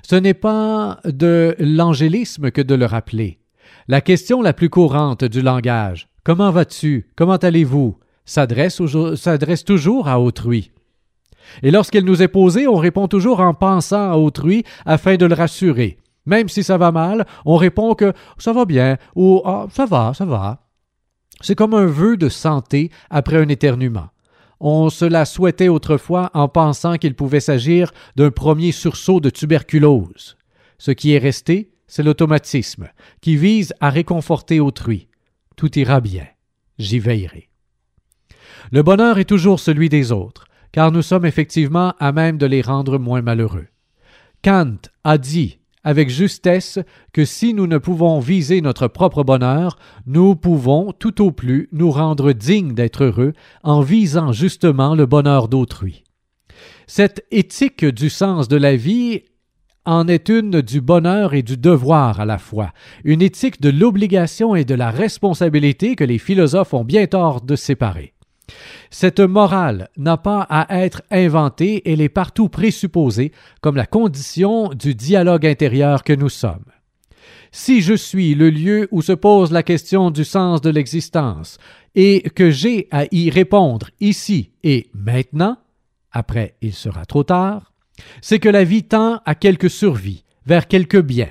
[0.03, 3.39] Ce n'est pas de l'angélisme que de le rappeler.
[3.87, 7.09] La question la plus courante du langage Comment vas-tu?
[7.15, 7.97] Comment allez-vous
[8.29, 10.71] s'adresse, toujours à autrui.
[11.63, 15.33] Et lorsqu'elle nous est posée, on répond toujours en pensant à autrui afin de le
[15.33, 15.97] rassurer.
[16.25, 20.13] Même si ça va mal, on répond que ça va bien ou ah, ça va,
[20.13, 20.67] ça va.
[21.41, 24.09] C'est comme un vœu de santé après un éternuement.
[24.59, 30.37] On se la souhaitait autrefois en pensant qu'il pouvait s'agir d'un premier sursaut de tuberculose.
[30.77, 32.89] Ce qui est resté, c'est l'automatisme,
[33.21, 35.07] qui vise à réconforter autrui.
[35.55, 36.27] Tout ira bien.
[36.77, 37.49] J'y veillerai.
[38.71, 42.61] Le bonheur est toujours celui des autres, car nous sommes effectivement à même de les
[42.61, 43.67] rendre moins malheureux.
[44.43, 46.79] Kant a dit avec justesse
[47.13, 51.91] que si nous ne pouvons viser notre propre bonheur, nous pouvons tout au plus nous
[51.91, 56.03] rendre dignes d'être heureux en visant justement le bonheur d'autrui.
[56.87, 59.21] Cette éthique du sens de la vie
[59.85, 62.73] en est une du bonheur et du devoir à la fois,
[63.03, 67.55] une éthique de l'obligation et de la responsabilité que les philosophes ont bien tort de
[67.55, 68.13] séparer.
[68.89, 73.31] Cette morale n'a pas à être inventée, elle est partout présupposée
[73.61, 76.65] comme la condition du dialogue intérieur que nous sommes.
[77.51, 81.57] Si je suis le lieu où se pose la question du sens de l'existence,
[81.95, 85.57] et que j'ai à y répondre ici et maintenant,
[86.11, 87.73] après il sera trop tard,
[88.21, 91.29] c'est que la vie tend à quelque survie, vers quelque bien.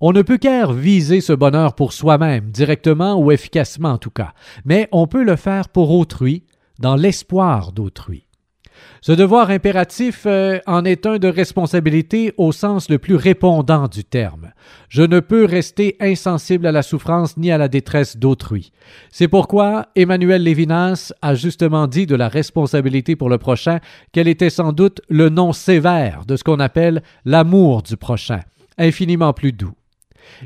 [0.00, 4.32] On ne peut qu'ère viser ce bonheur pour soi-même, directement ou efficacement en tout cas,
[4.64, 6.44] mais on peut le faire pour autrui,
[6.78, 8.28] dans l'espoir d'autrui.
[9.00, 14.04] Ce devoir impératif euh, en est un de responsabilité au sens le plus répondant du
[14.04, 14.52] terme.
[14.88, 18.72] Je ne peux rester insensible à la souffrance ni à la détresse d'autrui.
[19.10, 23.78] C'est pourquoi Emmanuel Lévinas a justement dit de la responsabilité pour le prochain
[24.12, 28.40] qu'elle était sans doute le nom sévère de ce qu'on appelle l'amour du prochain,
[28.78, 29.77] infiniment plus doux.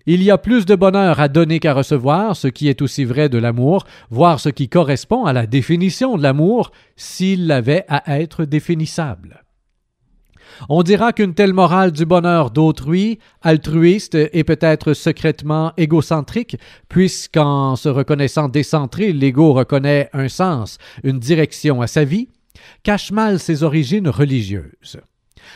[0.06, 3.28] Il y a plus de bonheur à donner qu'à recevoir, ce qui est aussi vrai
[3.28, 8.44] de l'amour, voire ce qui correspond à la définition de l'amour, s'il avait à être
[8.44, 9.42] définissable.
[10.68, 16.56] On dira qu'une telle morale du bonheur d'autrui, altruiste et peut-être secrètement égocentrique,
[16.88, 22.28] puisqu'en se reconnaissant décentré, l'ego reconnaît un sens, une direction à sa vie,
[22.82, 25.00] cache mal ses origines religieuses.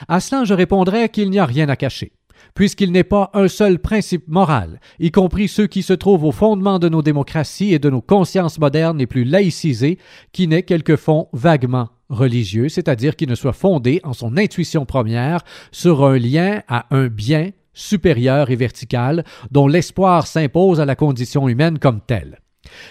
[0.08, 2.12] À cela, je répondrai qu'il n'y a rien à cacher
[2.56, 6.80] puisqu'il n'est pas un seul principe moral, y compris ceux qui se trouvent au fondement
[6.80, 9.98] de nos démocraties et de nos consciences modernes les plus laïcisées,
[10.32, 16.04] qui n'est quelquefois vaguement religieux, c'est-à-dire qui ne soit fondé en son intuition première sur
[16.04, 21.78] un lien à un bien supérieur et vertical dont l'espoir s'impose à la condition humaine
[21.78, 22.40] comme telle.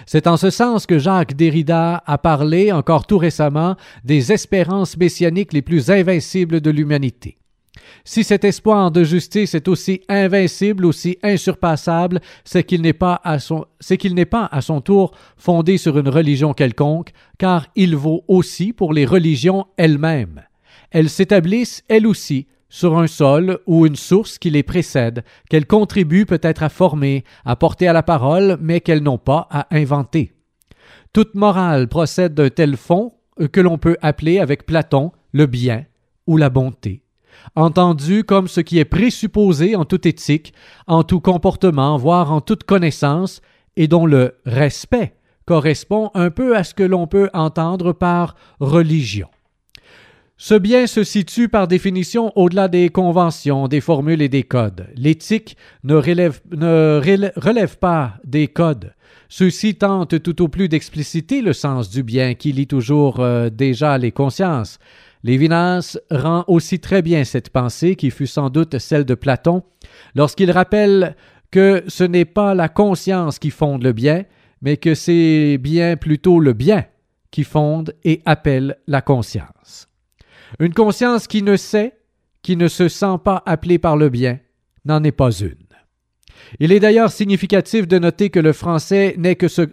[0.06, 5.54] C'est en ce sens que Jacques Derrida a parlé encore tout récemment des espérances messianiques
[5.54, 7.40] les plus invincibles de l'humanité.
[8.08, 13.40] Si cet espoir de justice est aussi invincible, aussi insurpassable, c'est qu'il n'est pas à
[13.40, 17.96] son, c'est qu'il n'est pas à son tour fondé sur une religion quelconque, car il
[17.96, 20.44] vaut aussi pour les religions elles-mêmes.
[20.92, 26.28] Elles s'établissent, elles aussi, sur un sol ou une source qui les précède, qu'elles contribuent
[26.28, 30.32] peut-être à former, à porter à la parole, mais qu'elles n'ont pas à inventer.
[31.12, 33.14] Toute morale procède d'un tel fond
[33.52, 35.86] que l'on peut appeler avec Platon le bien
[36.28, 37.05] ou la bonté
[37.56, 40.54] entendu comme ce qui est présupposé en toute éthique,
[40.88, 43.42] en tout comportement, voire en toute connaissance,
[43.78, 45.16] et dont le respect
[45.46, 49.28] correspond un peu à ce que l'on peut entendre par religion.
[50.38, 54.88] Ce bien se situe par définition au-delà des conventions, des formules et des codes.
[54.96, 58.94] L'éthique ne, relève, pas des codes.
[59.30, 63.98] Ceux-ci tentent tout au plus d'expliciter le sens du bien qui lie toujours euh, déjà
[63.98, 64.78] les consciences.
[65.26, 69.64] Lévinas rend aussi très bien cette pensée, qui fut sans doute celle de Platon,
[70.14, 71.16] lorsqu'il rappelle
[71.50, 74.26] que ce n'est pas la conscience qui fonde le bien,
[74.62, 76.86] mais que c'est bien plutôt le bien
[77.32, 79.90] qui fonde et appelle la conscience.
[80.60, 81.98] Une conscience qui ne sait,
[82.44, 84.38] qui ne se sent pas appelée par le bien,
[84.86, 85.56] n'en est pas une.
[86.60, 89.64] Il est d'ailleurs significatif de noter que le français n'est que ce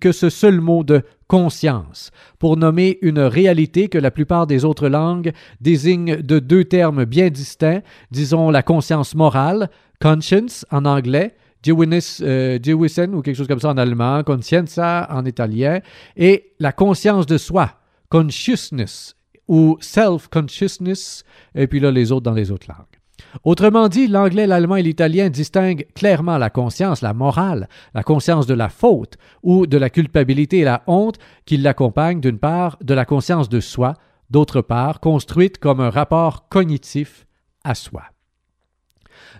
[0.00, 4.88] que ce seul mot de conscience pour nommer une réalité que la plupart des autres
[4.88, 11.34] langues désignent de deux termes bien distincts, disons la conscience morale, conscience en anglais,
[11.66, 15.80] euh, Gewissen ou quelque chose comme ça en allemand, conscienza en italien,
[16.16, 17.72] et la conscience de soi,
[18.08, 19.14] consciousness
[19.48, 22.97] ou self-consciousness, et puis là les autres dans les autres langues.
[23.44, 28.54] Autrement dit, l'anglais, l'allemand et l'italien distinguent clairement la conscience, la morale, la conscience de
[28.54, 33.04] la faute ou de la culpabilité et la honte qui l'accompagnent d'une part de la
[33.04, 33.94] conscience de soi,
[34.30, 37.26] d'autre part construite comme un rapport cognitif
[37.64, 38.02] à soi.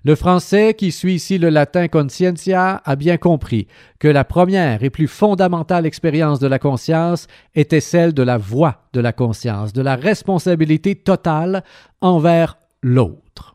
[0.05, 3.67] Le français, qui suit ici le latin conscientia, a bien compris
[3.99, 8.89] que la première et plus fondamentale expérience de la conscience était celle de la voix
[8.93, 11.65] de la conscience, de la responsabilité totale
[12.01, 13.48] envers l'autre.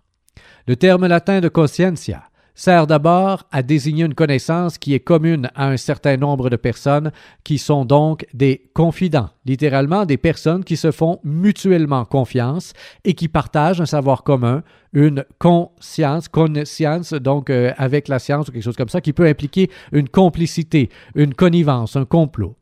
[0.66, 2.24] Le terme latin de conscientia
[2.56, 7.12] sert d'abord à désigner une connaissance qui est commune à un certain nombre de personnes
[7.44, 12.72] qui sont donc des confidents, littéralement des personnes qui se font mutuellement confiance
[13.04, 18.54] et qui partagent un savoir commun, une conscience, conscience donc euh, avec la science ou
[18.54, 22.56] quelque chose comme ça, qui peut impliquer une complicité, une connivence, un complot.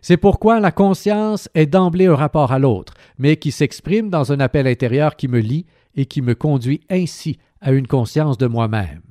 [0.00, 4.40] C'est pourquoi la conscience est d'emblée un rapport à l'autre, mais qui s'exprime dans un
[4.40, 9.02] appel intérieur qui me lie et qui me conduit ainsi à une conscience de moi-même.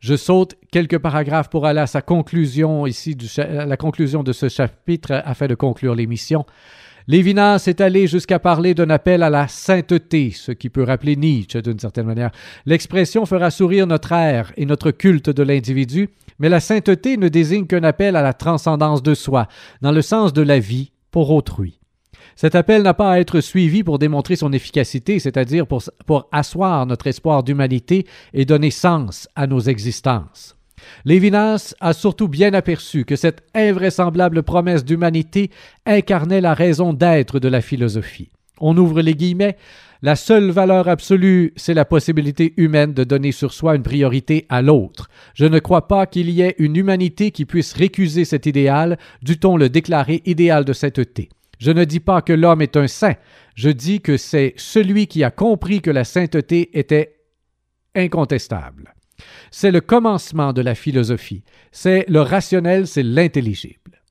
[0.00, 5.22] Je saute quelques paragraphes pour aller à sa conclusion ici, la conclusion de ce chapitre
[5.24, 6.44] afin de conclure l'émission.
[7.06, 11.60] Lévinas est allé jusqu'à parler d'un appel à la sainteté, ce qui peut rappeler Nietzsche
[11.60, 12.30] d'une certaine manière.
[12.64, 17.66] L'expression fera sourire notre ère et notre culte de l'individu, mais la sainteté ne désigne
[17.66, 19.48] qu'un appel à la transcendance de soi,
[19.82, 21.78] dans le sens de la vie pour autrui.
[22.36, 26.86] Cet appel n'a pas à être suivi pour démontrer son efficacité, c'est-à-dire pour, pour asseoir
[26.86, 30.56] notre espoir d'humanité et donner sens à nos existences.
[31.04, 35.50] Lévinas a surtout bien aperçu que cette invraisemblable promesse d'humanité
[35.86, 38.30] incarnait la raison d'être de la philosophie.
[38.60, 39.56] On ouvre les guillemets.
[40.02, 44.60] La seule valeur absolue, c'est la possibilité humaine de donner sur soi une priorité à
[44.60, 45.08] l'autre.
[45.32, 49.56] Je ne crois pas qu'il y ait une humanité qui puisse récuser cet idéal, dût-on
[49.56, 51.30] le déclarer idéal de sainteté.
[51.58, 53.14] Je ne dis pas que l'homme est un saint,
[53.54, 57.16] je dis que c'est celui qui a compris que la sainteté était
[57.94, 58.94] incontestable.
[59.50, 64.02] C'est le commencement de la philosophie, c'est le rationnel, c'est l'intelligible.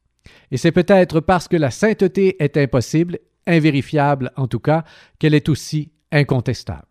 [0.52, 4.84] Et c'est peut-être parce que la sainteté est impossible, invérifiable en tout cas,
[5.20, 6.88] qu'elle est aussi incontestable.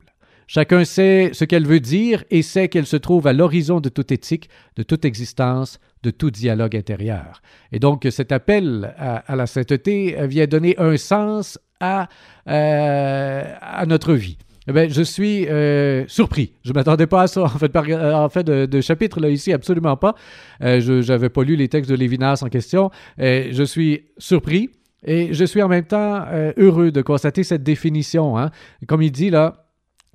[0.49, 4.13] Chacun sait ce qu'elle veut dire et sait qu'elle se trouve à l'horizon de toute
[4.13, 7.41] éthique, de toute existence, de tout dialogue intérieur.
[7.71, 12.09] Et donc cet appel à, la sainteté vient donner un sens à,
[12.49, 13.45] euh,
[13.87, 14.37] notre vie.
[14.69, 16.53] Eh je suis euh, surpris.
[16.63, 19.97] Je ne m'attendais pas à ça, en fait, en fait de, chapitre, là, ici, absolument
[19.97, 20.15] pas.
[20.63, 22.91] Euh, je n'avais pas lu les textes de Lévinas en question.
[23.19, 24.71] je suis surpris
[25.05, 28.39] et je suis en même temps heureux de constater cette définition.
[28.39, 28.51] Hein.
[28.87, 29.63] Comme il dit là,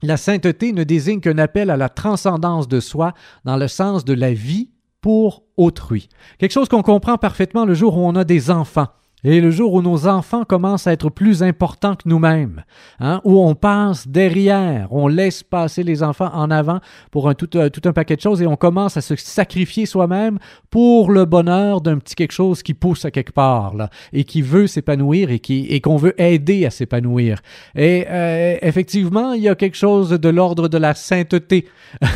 [0.04, 3.14] la sainteté ne désigne qu'un appel à la transcendance de soi
[3.46, 4.70] dans le sens de la vie
[5.02, 6.10] pour autrui.
[6.38, 8.88] Quelque chose qu'on comprend parfaitement le jour où on a des enfants.
[9.30, 12.64] Et le jour où nos enfants commencent à être plus importants que nous-mêmes,
[13.02, 16.80] hein, où on passe derrière, on laisse passer les enfants en avant
[17.12, 19.86] pour un, tout, euh, tout un paquet de choses et on commence à se sacrifier
[19.86, 24.24] soi-même pour le bonheur d'un petit quelque chose qui pousse à quelque part là, et
[24.24, 27.42] qui veut s'épanouir et qui et qu'on veut aider à s'épanouir.
[27.76, 31.68] Et euh, effectivement, il y a quelque chose de l'ordre de la sainteté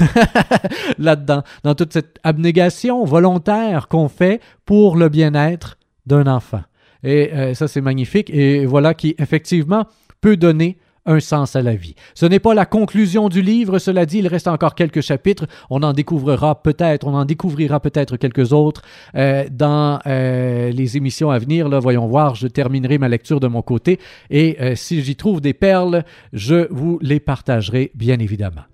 [0.97, 6.61] là-dedans, dans toute cette abnégation volontaire qu'on fait pour le bien-être d'un enfant.
[7.03, 8.29] Et euh, ça, c'est magnifique.
[8.29, 9.85] Et voilà qui, effectivement,
[10.21, 11.95] peut donner un sens à la vie.
[12.13, 15.47] Ce n'est pas la conclusion du livre, cela dit, il reste encore quelques chapitres.
[15.69, 18.81] On en découvrira peut-être, on en découvrira peut-être quelques autres
[19.15, 21.69] euh, dans euh, les émissions à venir.
[21.69, 23.99] Là, voyons voir, je terminerai ma lecture de mon côté
[24.29, 28.70] et euh, si j'y trouve des perles, je vous les partagerai bien évidemment.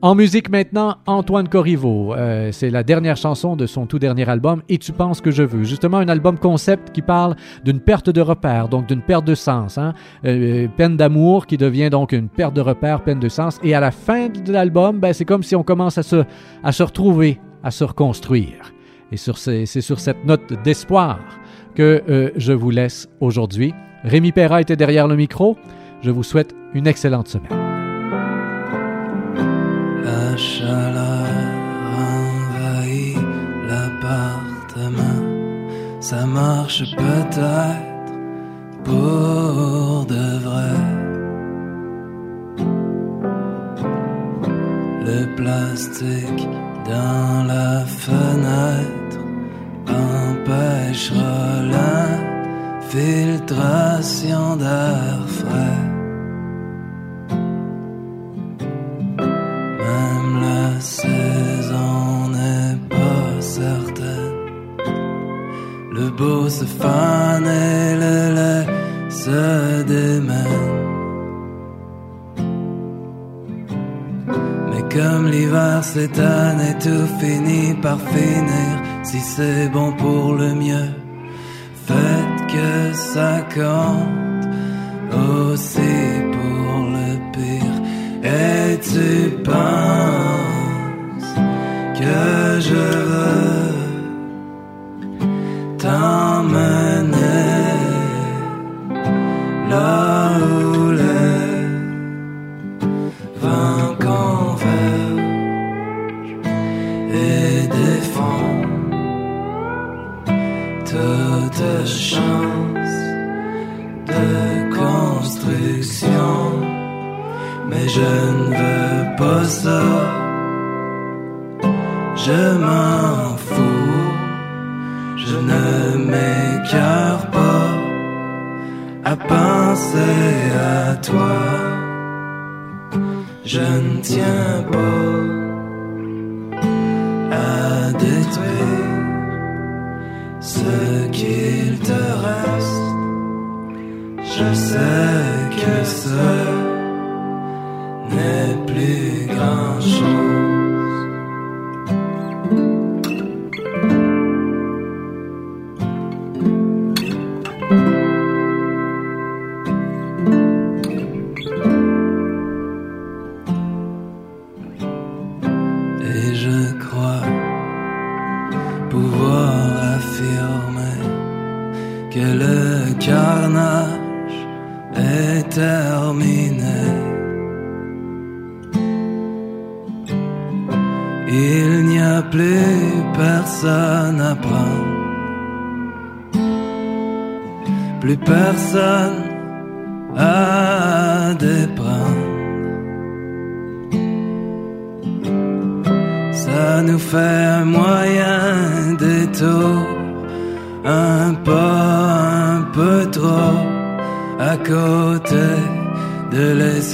[0.00, 2.14] En musique maintenant, Antoine Corriveau.
[2.14, 5.42] Euh, c'est la dernière chanson de son tout dernier album, Et tu penses que je
[5.42, 5.64] veux.
[5.64, 7.34] Justement, un album concept qui parle
[7.64, 9.76] d'une perte de repère, donc d'une perte de sens.
[9.76, 9.94] Hein?
[10.24, 13.58] Euh, peine d'amour qui devient donc une perte de repère, peine de sens.
[13.64, 16.22] Et à la fin de l'album, ben, c'est comme si on commence à se,
[16.80, 18.72] retrouver, à se reconstruire.
[19.10, 21.18] Et c'est sur cette note d'espoir
[21.74, 23.74] que euh, je vous laisse aujourd'hui.
[24.04, 25.56] Rémi Perra était derrière le micro.
[26.02, 27.67] Je vous souhaite une excellente semaine.
[30.38, 31.26] La chaleur
[32.14, 33.18] envahit
[33.68, 35.20] l'appartement.
[35.98, 38.12] Ça marche peut-être
[38.84, 40.78] pour de vrai.
[45.08, 46.48] Le plastique
[46.86, 49.18] dans la fenêtre
[49.88, 51.62] empêchera
[52.84, 55.97] l'infiltration d'air frais.
[59.88, 64.38] Même la saison n'est pas certaine.
[65.96, 68.66] Le beau se fane et le lait
[69.08, 70.68] se démène.
[74.70, 78.72] Mais comme l'hiver s'étonne et tout finit par finir,
[79.02, 80.90] si c'est bon pour le mieux,
[81.86, 82.72] faites que
[83.12, 84.46] ça compte
[85.12, 85.96] aussi
[86.32, 86.37] pour.
[88.22, 89.54] Et tu penses
[91.98, 92.74] que je
[93.10, 93.72] veux
[95.78, 97.16] t'emmener
[99.70, 100.57] là où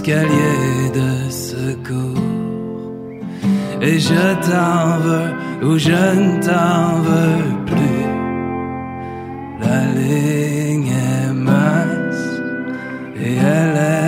[0.07, 2.21] de secours.
[3.81, 5.31] Et je t'en veux
[5.67, 8.05] ou je ne t'en veux plus.
[9.63, 12.27] La ligne est mince
[13.17, 14.04] et elle est